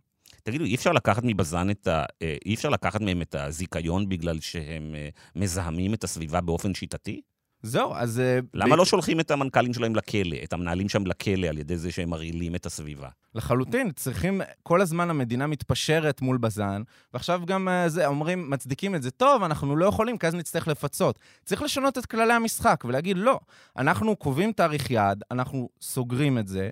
[0.42, 2.04] תגידו, אי אפשר לקחת מבז"ן את ה...
[2.22, 7.20] אה, אי אפשר לקחת מהם את הזיכיון בגלל שהם אה, מזהמים את הסביבה באופן שיטתי?
[7.62, 8.20] זהו, אז...
[8.20, 8.78] אה, למה ב...
[8.78, 12.54] לא שולחים את המנכ"לים שלהם לכלא, את המנהלים שם לכלא, על ידי זה שהם מרעילים
[12.54, 13.08] את הסביבה?
[13.34, 16.82] לחלוטין, צריכים, כל הזמן המדינה מתפשרת מול בז"ן,
[17.14, 20.68] ועכשיו גם אה, זה, אומרים, מצדיקים את זה, טוב, אנחנו לא יכולים, כי אז נצטרך
[20.68, 21.18] לפצות.
[21.44, 23.40] צריך לשנות את כללי המשחק ולהגיד, לא,
[23.76, 26.70] אנחנו קובעים תאריך יעד, אנחנו סוגרים את זה.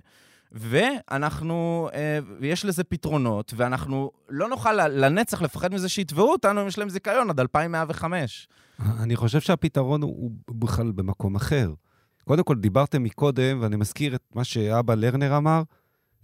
[0.51, 6.77] ואנחנו, אה, יש לזה פתרונות, ואנחנו לא נוכל לנצח לפחד מזה שיתבעו אותנו אם יש
[6.77, 8.47] להם זיכיון עד 2105.
[8.99, 11.73] אני חושב שהפתרון הוא בכלל במקום אחר.
[12.27, 15.61] קודם כל, דיברתם מקודם, ואני מזכיר את מה שאבא לרנר אמר,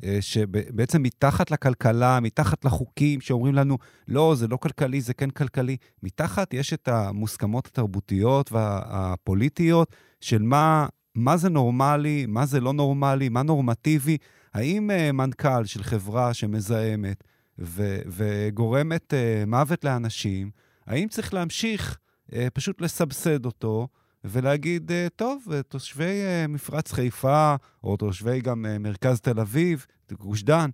[0.04, 5.78] אה, שבעצם מתחת לכלכלה, מתחת לחוקים שאומרים לנו, לא, זה לא כלכלי, זה כן כלכלי,
[6.04, 13.30] מתחת יש את המוסכמות התרבותיות והפוליטיות של מה, מה זה נורמלי, מה זה לא נורמלי,
[13.30, 14.18] מה נורמטיבי.
[14.54, 17.24] האם uh, מנכ"ל של חברה שמזהמת
[17.60, 20.52] ו- וגורמת uh, מוות לאנשים,
[20.86, 21.98] האם צריך להמשיך
[22.30, 23.88] uh, פשוט לסבסד אותו
[24.24, 30.44] ולהגיד, uh, טוב, תושבי uh, מפרץ חיפה, או תושבי גם uh, מרכז תל אביב, גוש
[30.44, 30.70] דן,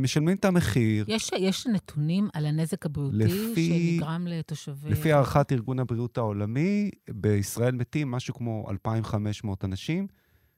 [0.00, 1.04] משלמים את המחיר.
[1.08, 4.90] יש, יש נתונים על הנזק הבריאותי לפי, שנגרם לתושבי...
[4.90, 10.06] לפי הערכת ארגון הבריאות העולמי, בישראל מתים משהו כמו 2,500 אנשים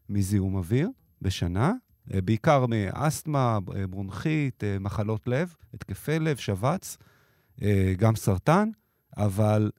[0.09, 0.89] מזיהום אוויר
[1.23, 1.73] בשנה,
[2.15, 6.97] אה, בעיקר מאסתמה, אה, ברונכית, מחלות לב, התקפי לב, שבץ,
[7.97, 8.69] גם סרטן,
[9.17, 9.71] אבל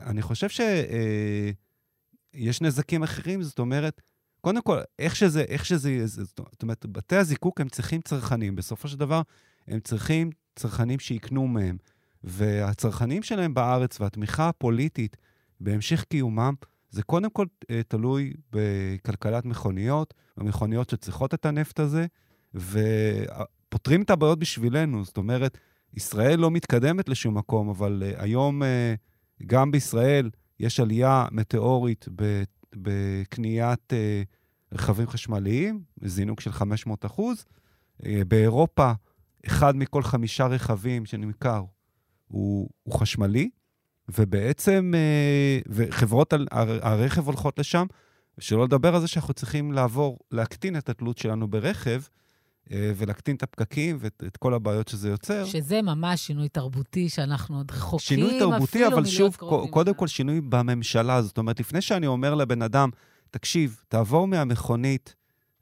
[0.00, 4.02] אני חושב שיש נזקים אחרים, זאת אומרת,
[4.40, 8.56] קודם כל, איך שזה, איך שזה, זאת אומרת, בתי הזיקוק הם צריכים צרכנים.
[8.56, 9.22] בסופו של דבר,
[9.68, 11.76] הם צריכים צרכנים שיקנו מהם.
[12.24, 15.16] והצרכנים שלהם בארץ והתמיכה הפוליטית
[15.60, 16.54] בהמשך קיומם,
[16.90, 22.06] זה קודם כל אה, תלוי בכלכלת מכוניות, במכוניות שצריכות את הנפט הזה,
[22.54, 25.04] ופותרים את הבעיות בשבילנו.
[25.04, 25.58] זאת אומרת,
[25.94, 28.66] ישראל לא מתקדמת לשום מקום, אבל uh, היום uh,
[29.46, 30.30] גם בישראל
[30.60, 32.08] יש עלייה מטאורית
[32.76, 34.22] בקניית אה,
[34.72, 37.44] רכבים חשמליים, זינוק של 500 אחוז.
[38.06, 38.92] אה, באירופה,
[39.46, 41.64] אחד מכל חמישה רכבים שנמכר
[42.28, 43.50] הוא, הוא חשמלי,
[44.08, 46.34] ובעצם, אה, וחברות
[46.82, 47.86] הרכב הולכות לשם,
[48.38, 52.00] שלא לדבר על זה שאנחנו צריכים לעבור, להקטין את התלות שלנו ברכב,
[52.72, 55.44] ולהקטין את הפקקים ואת כל הבעיות שזה יוצר.
[55.44, 59.36] שזה ממש שינוי תרבותי שאנחנו עוד רחוקים שינוי תרבותי, אבל שוב,
[59.70, 61.22] קודם כל שינוי בממשלה.
[61.22, 62.90] זאת אומרת, לפני שאני אומר לבן אדם,
[63.30, 65.14] תקשיב, תעבור מהמכונית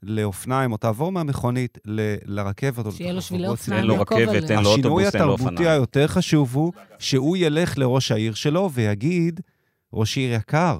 [0.03, 2.91] לאופניים, או תעבור מהמכונית ל- לרכבת.
[2.91, 5.37] שיהיה לו שבילי אופניים, אין לו רכבת, אין לו אוטובוס, אין לו אופניים.
[5.37, 9.39] השינוי התרבותי היותר חשוב הוא שהוא ילך לראש העיר שלו ויגיד,
[9.93, 10.79] ראש עיר יקר,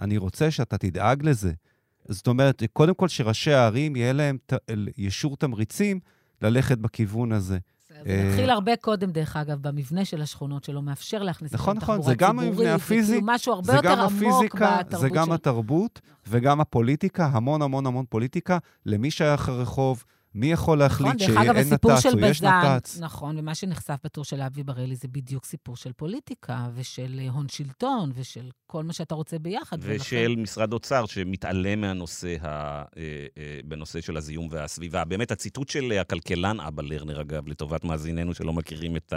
[0.00, 1.52] אני רוצה שאתה תדאג לזה.
[2.08, 4.52] זאת אומרת, קודם כל שראשי הערים יהיה להם ת...
[4.96, 6.00] ישור תמריצים
[6.42, 7.58] ללכת בכיוון הזה.
[8.04, 12.14] זה מתחיל הרבה קודם, דרך אגב, במבנה של השכונות, שלא מאפשר להכניס נכון, נכון, זה
[12.14, 17.86] גם המבנה הפיזי, זה הרבה יותר עמוק בתרבות זה גם התרבות וגם הפוליטיקה, המון המון
[17.86, 22.98] המון פוליטיקה, למי שייך הרחוב, מי יכול להחליט נכון, שאין נת"צ או יש נת"צ?
[23.00, 27.48] נכון, ומה שנחשף בטור של אבי בראלי זה בדיוק סיפור של פוליטיקה ושל אה, הון
[27.48, 29.78] שלטון ושל כל מה שאתה רוצה ביחד.
[29.80, 30.40] ושל ולכן...
[30.42, 32.82] משרד אוצר שמתעלם מהנושא, ה, אה,
[33.38, 35.04] אה, בנושא של הזיהום והסביבה.
[35.04, 39.12] באמת, הציטוט של הכלכלן אבא לרנר, אגב, לטובת מאזיננו שלא מכירים את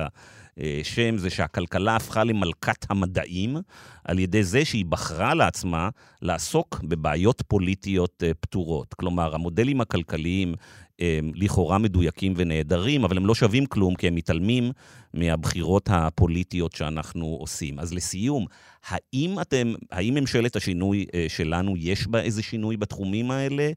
[0.57, 3.57] השם, זה שהכלכלה הפכה למלכת המדעים
[4.03, 5.89] על ידי זה שהיא בחרה לעצמה
[6.21, 8.93] לעסוק בבעיות פוליטיות פתורות.
[8.93, 10.53] כלומר, המודלים הכלכליים
[10.99, 14.71] הם לכאורה מדויקים ונהדרים, אבל הם לא שווים כלום, כי הם מתעלמים
[15.13, 17.79] מהבחירות הפוליטיות שאנחנו עושים.
[17.79, 18.45] אז לסיום,
[18.87, 23.71] האם אתם, האם ממשלת השינוי אה, שלנו, יש בה איזה שינוי בתחומים האלה,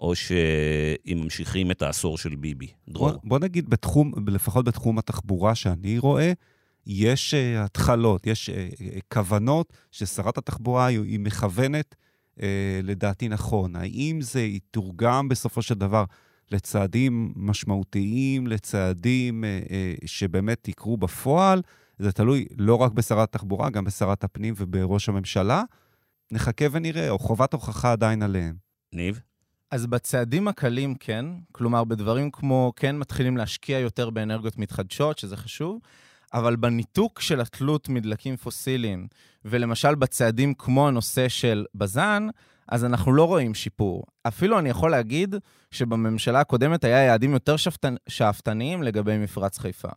[0.00, 2.68] או שאם ממשיכים את העשור של ביבי?
[2.88, 3.10] דרור.
[3.10, 6.32] בוא, בוא נגיד, בתחום, לפחות בתחום התחבורה שאני רואה,
[6.86, 8.82] יש uh, התחלות, יש uh,
[9.14, 11.94] כוונות ששרת התחבורה היא מכוונת,
[12.34, 12.40] uh,
[12.82, 13.76] לדעתי נכון.
[13.76, 16.04] האם זה יתורגם בסופו של דבר
[16.50, 21.62] לצעדים משמעותיים, לצעדים אה, אה, שבאמת יקרו בפועל.
[21.98, 25.62] זה תלוי לא רק בשרת התחבורה, גם בשרת הפנים ובראש הממשלה.
[26.32, 28.54] נחכה ונראה, או חובת הוכחה עדיין עליהם.
[28.92, 29.20] ניב?
[29.70, 35.80] אז בצעדים הקלים כן, כלומר בדברים כמו כן מתחילים להשקיע יותר באנרגיות מתחדשות, שזה חשוב,
[36.34, 39.06] אבל בניתוק של התלות מדלקים פוסיליים,
[39.44, 42.28] ולמשל בצעדים כמו הנושא של בז"ן,
[42.68, 44.04] אז אנחנו לא רואים שיפור.
[44.28, 45.34] אפילו אני יכול להגיד
[45.70, 47.94] שבממשלה הקודמת היה יעדים יותר שאפתנ...
[48.08, 49.88] שאפתניים לגבי מפרץ חיפה.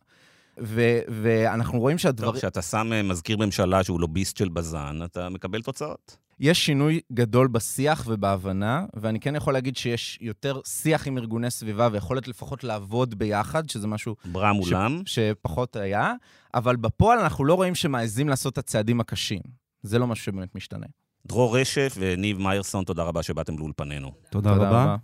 [0.62, 2.32] ו- ואנחנו רואים שהדברים...
[2.32, 6.16] טוב, כשאתה שם אה, מזכיר ממשלה שהוא לוביסט של בז"ן, אתה מקבל תוצאות.
[6.40, 11.88] יש שינוי גדול בשיח ובהבנה, ואני כן יכול להגיד שיש יותר שיח עם ארגוני סביבה
[11.92, 14.16] ויכולת לפחות לעבוד ביחד, שזה משהו...
[14.24, 15.02] ברם מולם.
[15.06, 16.12] ש- שפחות היה,
[16.54, 19.40] אבל בפועל אנחנו לא רואים שמעזים לעשות את הצעדים הקשים.
[19.82, 20.86] זה לא משהו שבאמת משתנה.
[21.26, 24.12] דרור רשף וניב מיירסון, תודה רבה שבאתם לאולפנינו.
[24.30, 24.82] תודה, תודה רבה.
[24.84, 24.96] רבה.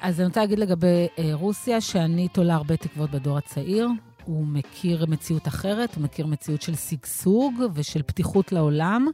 [0.00, 3.88] אז אני רוצה להגיד לגבי אה, רוסיה, שאני תולה הרבה תקוות בדור הצעיר.
[4.24, 9.06] הוא מכיר מציאות אחרת, הוא מכיר מציאות של שגשוג ושל פתיחות לעולם,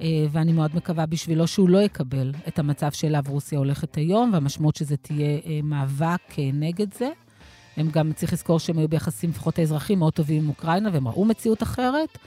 [0.00, 4.76] אה, ואני מאוד מקווה בשבילו שהוא לא יקבל את המצב שאליו רוסיה הולכת היום, והמשמעות
[4.76, 7.10] שזה תהיה אה, מאבק אה, נגד זה.
[7.76, 11.24] הם גם, צריך לזכור שהם היו ביחסים, לפחות האזרחים, מאוד טובים עם אוקראינה, והם ראו
[11.24, 12.18] מציאות אחרת.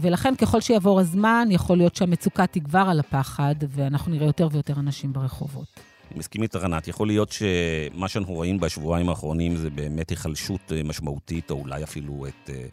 [0.00, 5.12] ולכן, ככל שיעבור הזמן, יכול להיות שהמצוקה תגבר על הפחד, ואנחנו נראה יותר ויותר אנשים
[5.12, 5.80] ברחובות.
[6.16, 6.88] מסכים איתך, ענת.
[6.88, 12.26] יכול להיות שמה שאנחנו רואים בשבועיים האחרונים זה באמת היחלשות אה, משמעותית, או אולי אפילו
[12.26, 12.64] את אה,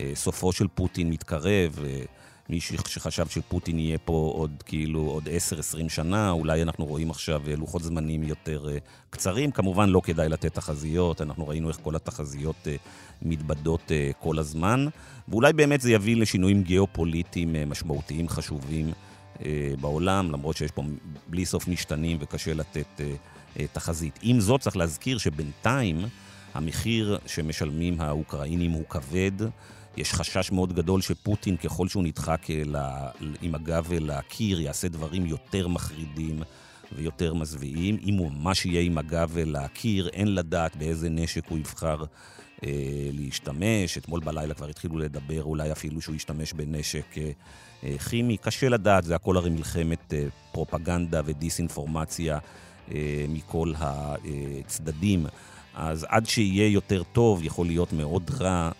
[0.00, 1.78] אה, סופו של פוטין מתקרב.
[2.48, 5.28] מי שחשב שפוטין יהיה פה עוד כאילו עוד
[5.86, 8.66] 10-20 שנה, אולי אנחנו רואים עכשיו לוחות זמנים יותר
[9.10, 9.50] קצרים.
[9.50, 12.68] כמובן לא כדאי לתת תחזיות, אנחנו ראינו איך כל התחזיות
[13.22, 14.86] מתבדות כל הזמן,
[15.28, 18.92] ואולי באמת זה יביא לשינויים גיאופוליטיים משמעותיים חשובים
[19.44, 20.82] אה, בעולם, למרות שיש פה
[21.26, 23.12] בלי סוף משתנים וקשה לתת אה,
[23.60, 24.18] אה, תחזית.
[24.22, 26.04] עם זאת, צריך להזכיר שבינתיים
[26.56, 29.32] המחיר שמשלמים האוקראינים הוא כבד.
[29.96, 32.46] יש חשש מאוד גדול שפוטין, ככל שהוא נדחק
[33.42, 36.42] עם הגב אל הקיר, יעשה דברים יותר מחרידים
[36.92, 37.98] ויותר מזוויעים.
[38.04, 42.04] אם הוא ממש יהיה עם הגב אל הקיר, אין לדעת באיזה נשק הוא יבחר
[42.64, 42.70] אה,
[43.12, 43.98] להשתמש.
[43.98, 47.30] אתמול בלילה כבר התחילו לדבר אולי אפילו שהוא ישתמש בנשק אה,
[47.84, 48.36] אה, כימי.
[48.36, 52.38] קשה לדעת, זה הכל הרי מלחמת אה, פרופגנדה ודיסאינפורמציה
[52.94, 55.26] אה, מכל הצדדים.
[55.76, 58.70] אז עד שיהיה יותר טוב, יכול להיות מאוד רע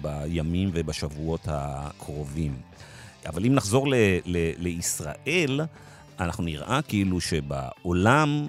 [0.00, 2.56] בימים ובשבועות הקרובים.
[3.26, 3.94] אבל אם נחזור ל-
[4.26, 5.60] ל- לישראל,
[6.20, 8.48] אנחנו נראה כאילו שבעולם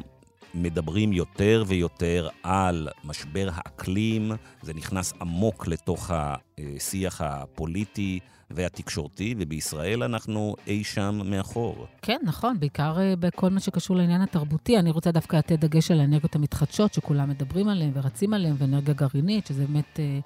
[0.53, 4.31] מדברים יותר ויותר על משבר האקלים,
[4.61, 8.19] זה נכנס עמוק לתוך השיח הפוליטי
[8.51, 11.87] והתקשורתי, ובישראל אנחנו אי שם מאחור.
[12.01, 14.79] כן, נכון, בעיקר אה, בכל מה שקשור לעניין התרבותי.
[14.79, 19.47] אני רוצה דווקא לתת דגש על האנרגיות המתחדשות, שכולם מדברים עליהן ורצים עליהן, ואנרגיה גרעינית,
[19.47, 19.99] שזה באמת...
[19.99, 20.19] אה,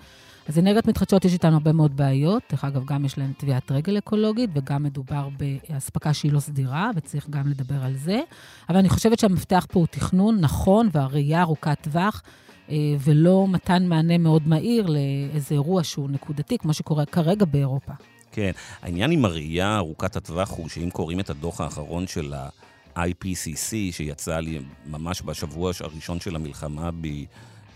[0.48, 2.44] אז אנרגיות מתחדשות יש איתנו הרבה מאוד בעיות.
[2.52, 7.30] דרך אגב, גם יש להן טביעת רגל אקולוגית, וגם מדובר באספקה שהיא לא סדירה, וצריך
[7.30, 8.22] גם לדבר על זה.
[8.70, 12.22] אבל אני חושבת שהמפתח פה הוא תכנון נכון והראייה ארוכת טווח.
[12.70, 17.94] אה, ולא מתן מענה מאוד מהיר לאיזה אירוע שהוא נקודתי, כמו שקורה כרגע באירופה.
[18.34, 24.40] כן, העניין עם הראייה ארוכת הטווח הוא שאם קוראים את הדוח האחרון של ה-IPCC, שיצא
[24.40, 27.08] לי ממש בשבוע הראשון של המלחמה ב...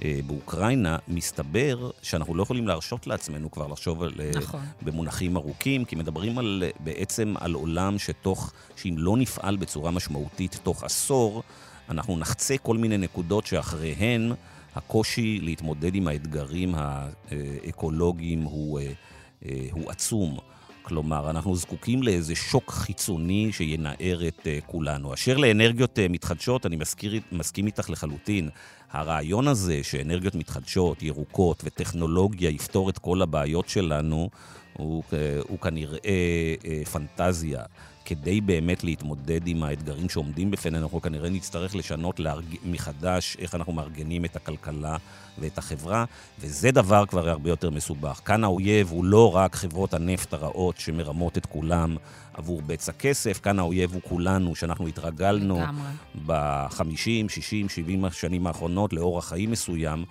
[0.03, 4.62] אה, באוקראינה, מסתבר שאנחנו לא יכולים להרשות לעצמנו כבר לחשוב על, אה, נכון.
[4.82, 10.84] במונחים ארוכים, כי מדברים על, בעצם על עולם שתוך, שאם לא נפעל בצורה משמעותית תוך
[10.84, 11.43] עשור,
[11.89, 14.34] אנחנו נחצה כל מיני נקודות שאחריהן
[14.76, 18.91] הקושי להתמודד עם האתגרים האקולוגיים הוא, אה,
[19.71, 20.38] הוא עצום.
[20.88, 25.13] כלומר, אנחנו זקוקים לאיזה שוק חיצוני שינער את uh, כולנו.
[25.13, 28.49] אשר לאנרגיות uh, מתחדשות, אני מזכיר, מסכים איתך לחלוטין.
[28.91, 34.29] הרעיון הזה שאנרגיות מתחדשות, ירוקות וטכנולוגיה יפתור את כל הבעיות שלנו,
[34.73, 35.03] הוא,
[35.47, 36.55] הוא כנראה
[36.91, 37.63] פנטזיה.
[38.08, 42.55] כדי באמת להתמודד עם האתגרים שעומדים בפנינו, אנחנו כנראה נצטרך לשנות להרג...
[42.66, 44.97] מחדש איך אנחנו מארגנים את הכלכלה
[45.38, 46.05] ואת החברה,
[46.39, 48.22] וזה דבר כבר הרבה יותר מסובך.
[48.26, 51.95] כאן האויב הוא לא רק חברות הנפט הרעות שמרמות את כולם
[52.34, 55.62] עבור בצע כסף, כאן האויב הוא כולנו, שאנחנו התרגלנו
[56.26, 60.05] ב-50, 60, 70 השנים האחרונות לאורח חיים מסוים,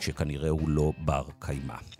[0.00, 1.95] שכנראה הוא לא בר קיימא.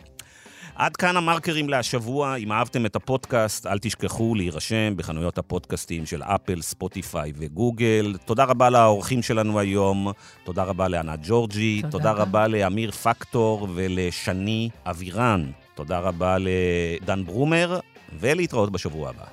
[0.77, 2.35] עד כאן המרקרים להשבוע.
[2.35, 8.15] אם אהבתם את הפודקאסט, אל תשכחו להירשם בחנויות הפודקאסטים של אפל, ספוטיפיי וגוגל.
[8.25, 10.11] תודה רבה לאורחים שלנו היום.
[10.43, 11.81] תודה רבה לענת ג'ורג'י.
[11.81, 15.45] תודה, תודה רבה לאמיר פקטור ולשני אבירן.
[15.75, 17.79] תודה רבה לדן ברומר,
[18.19, 19.25] ולהתראות בשבוע הבא.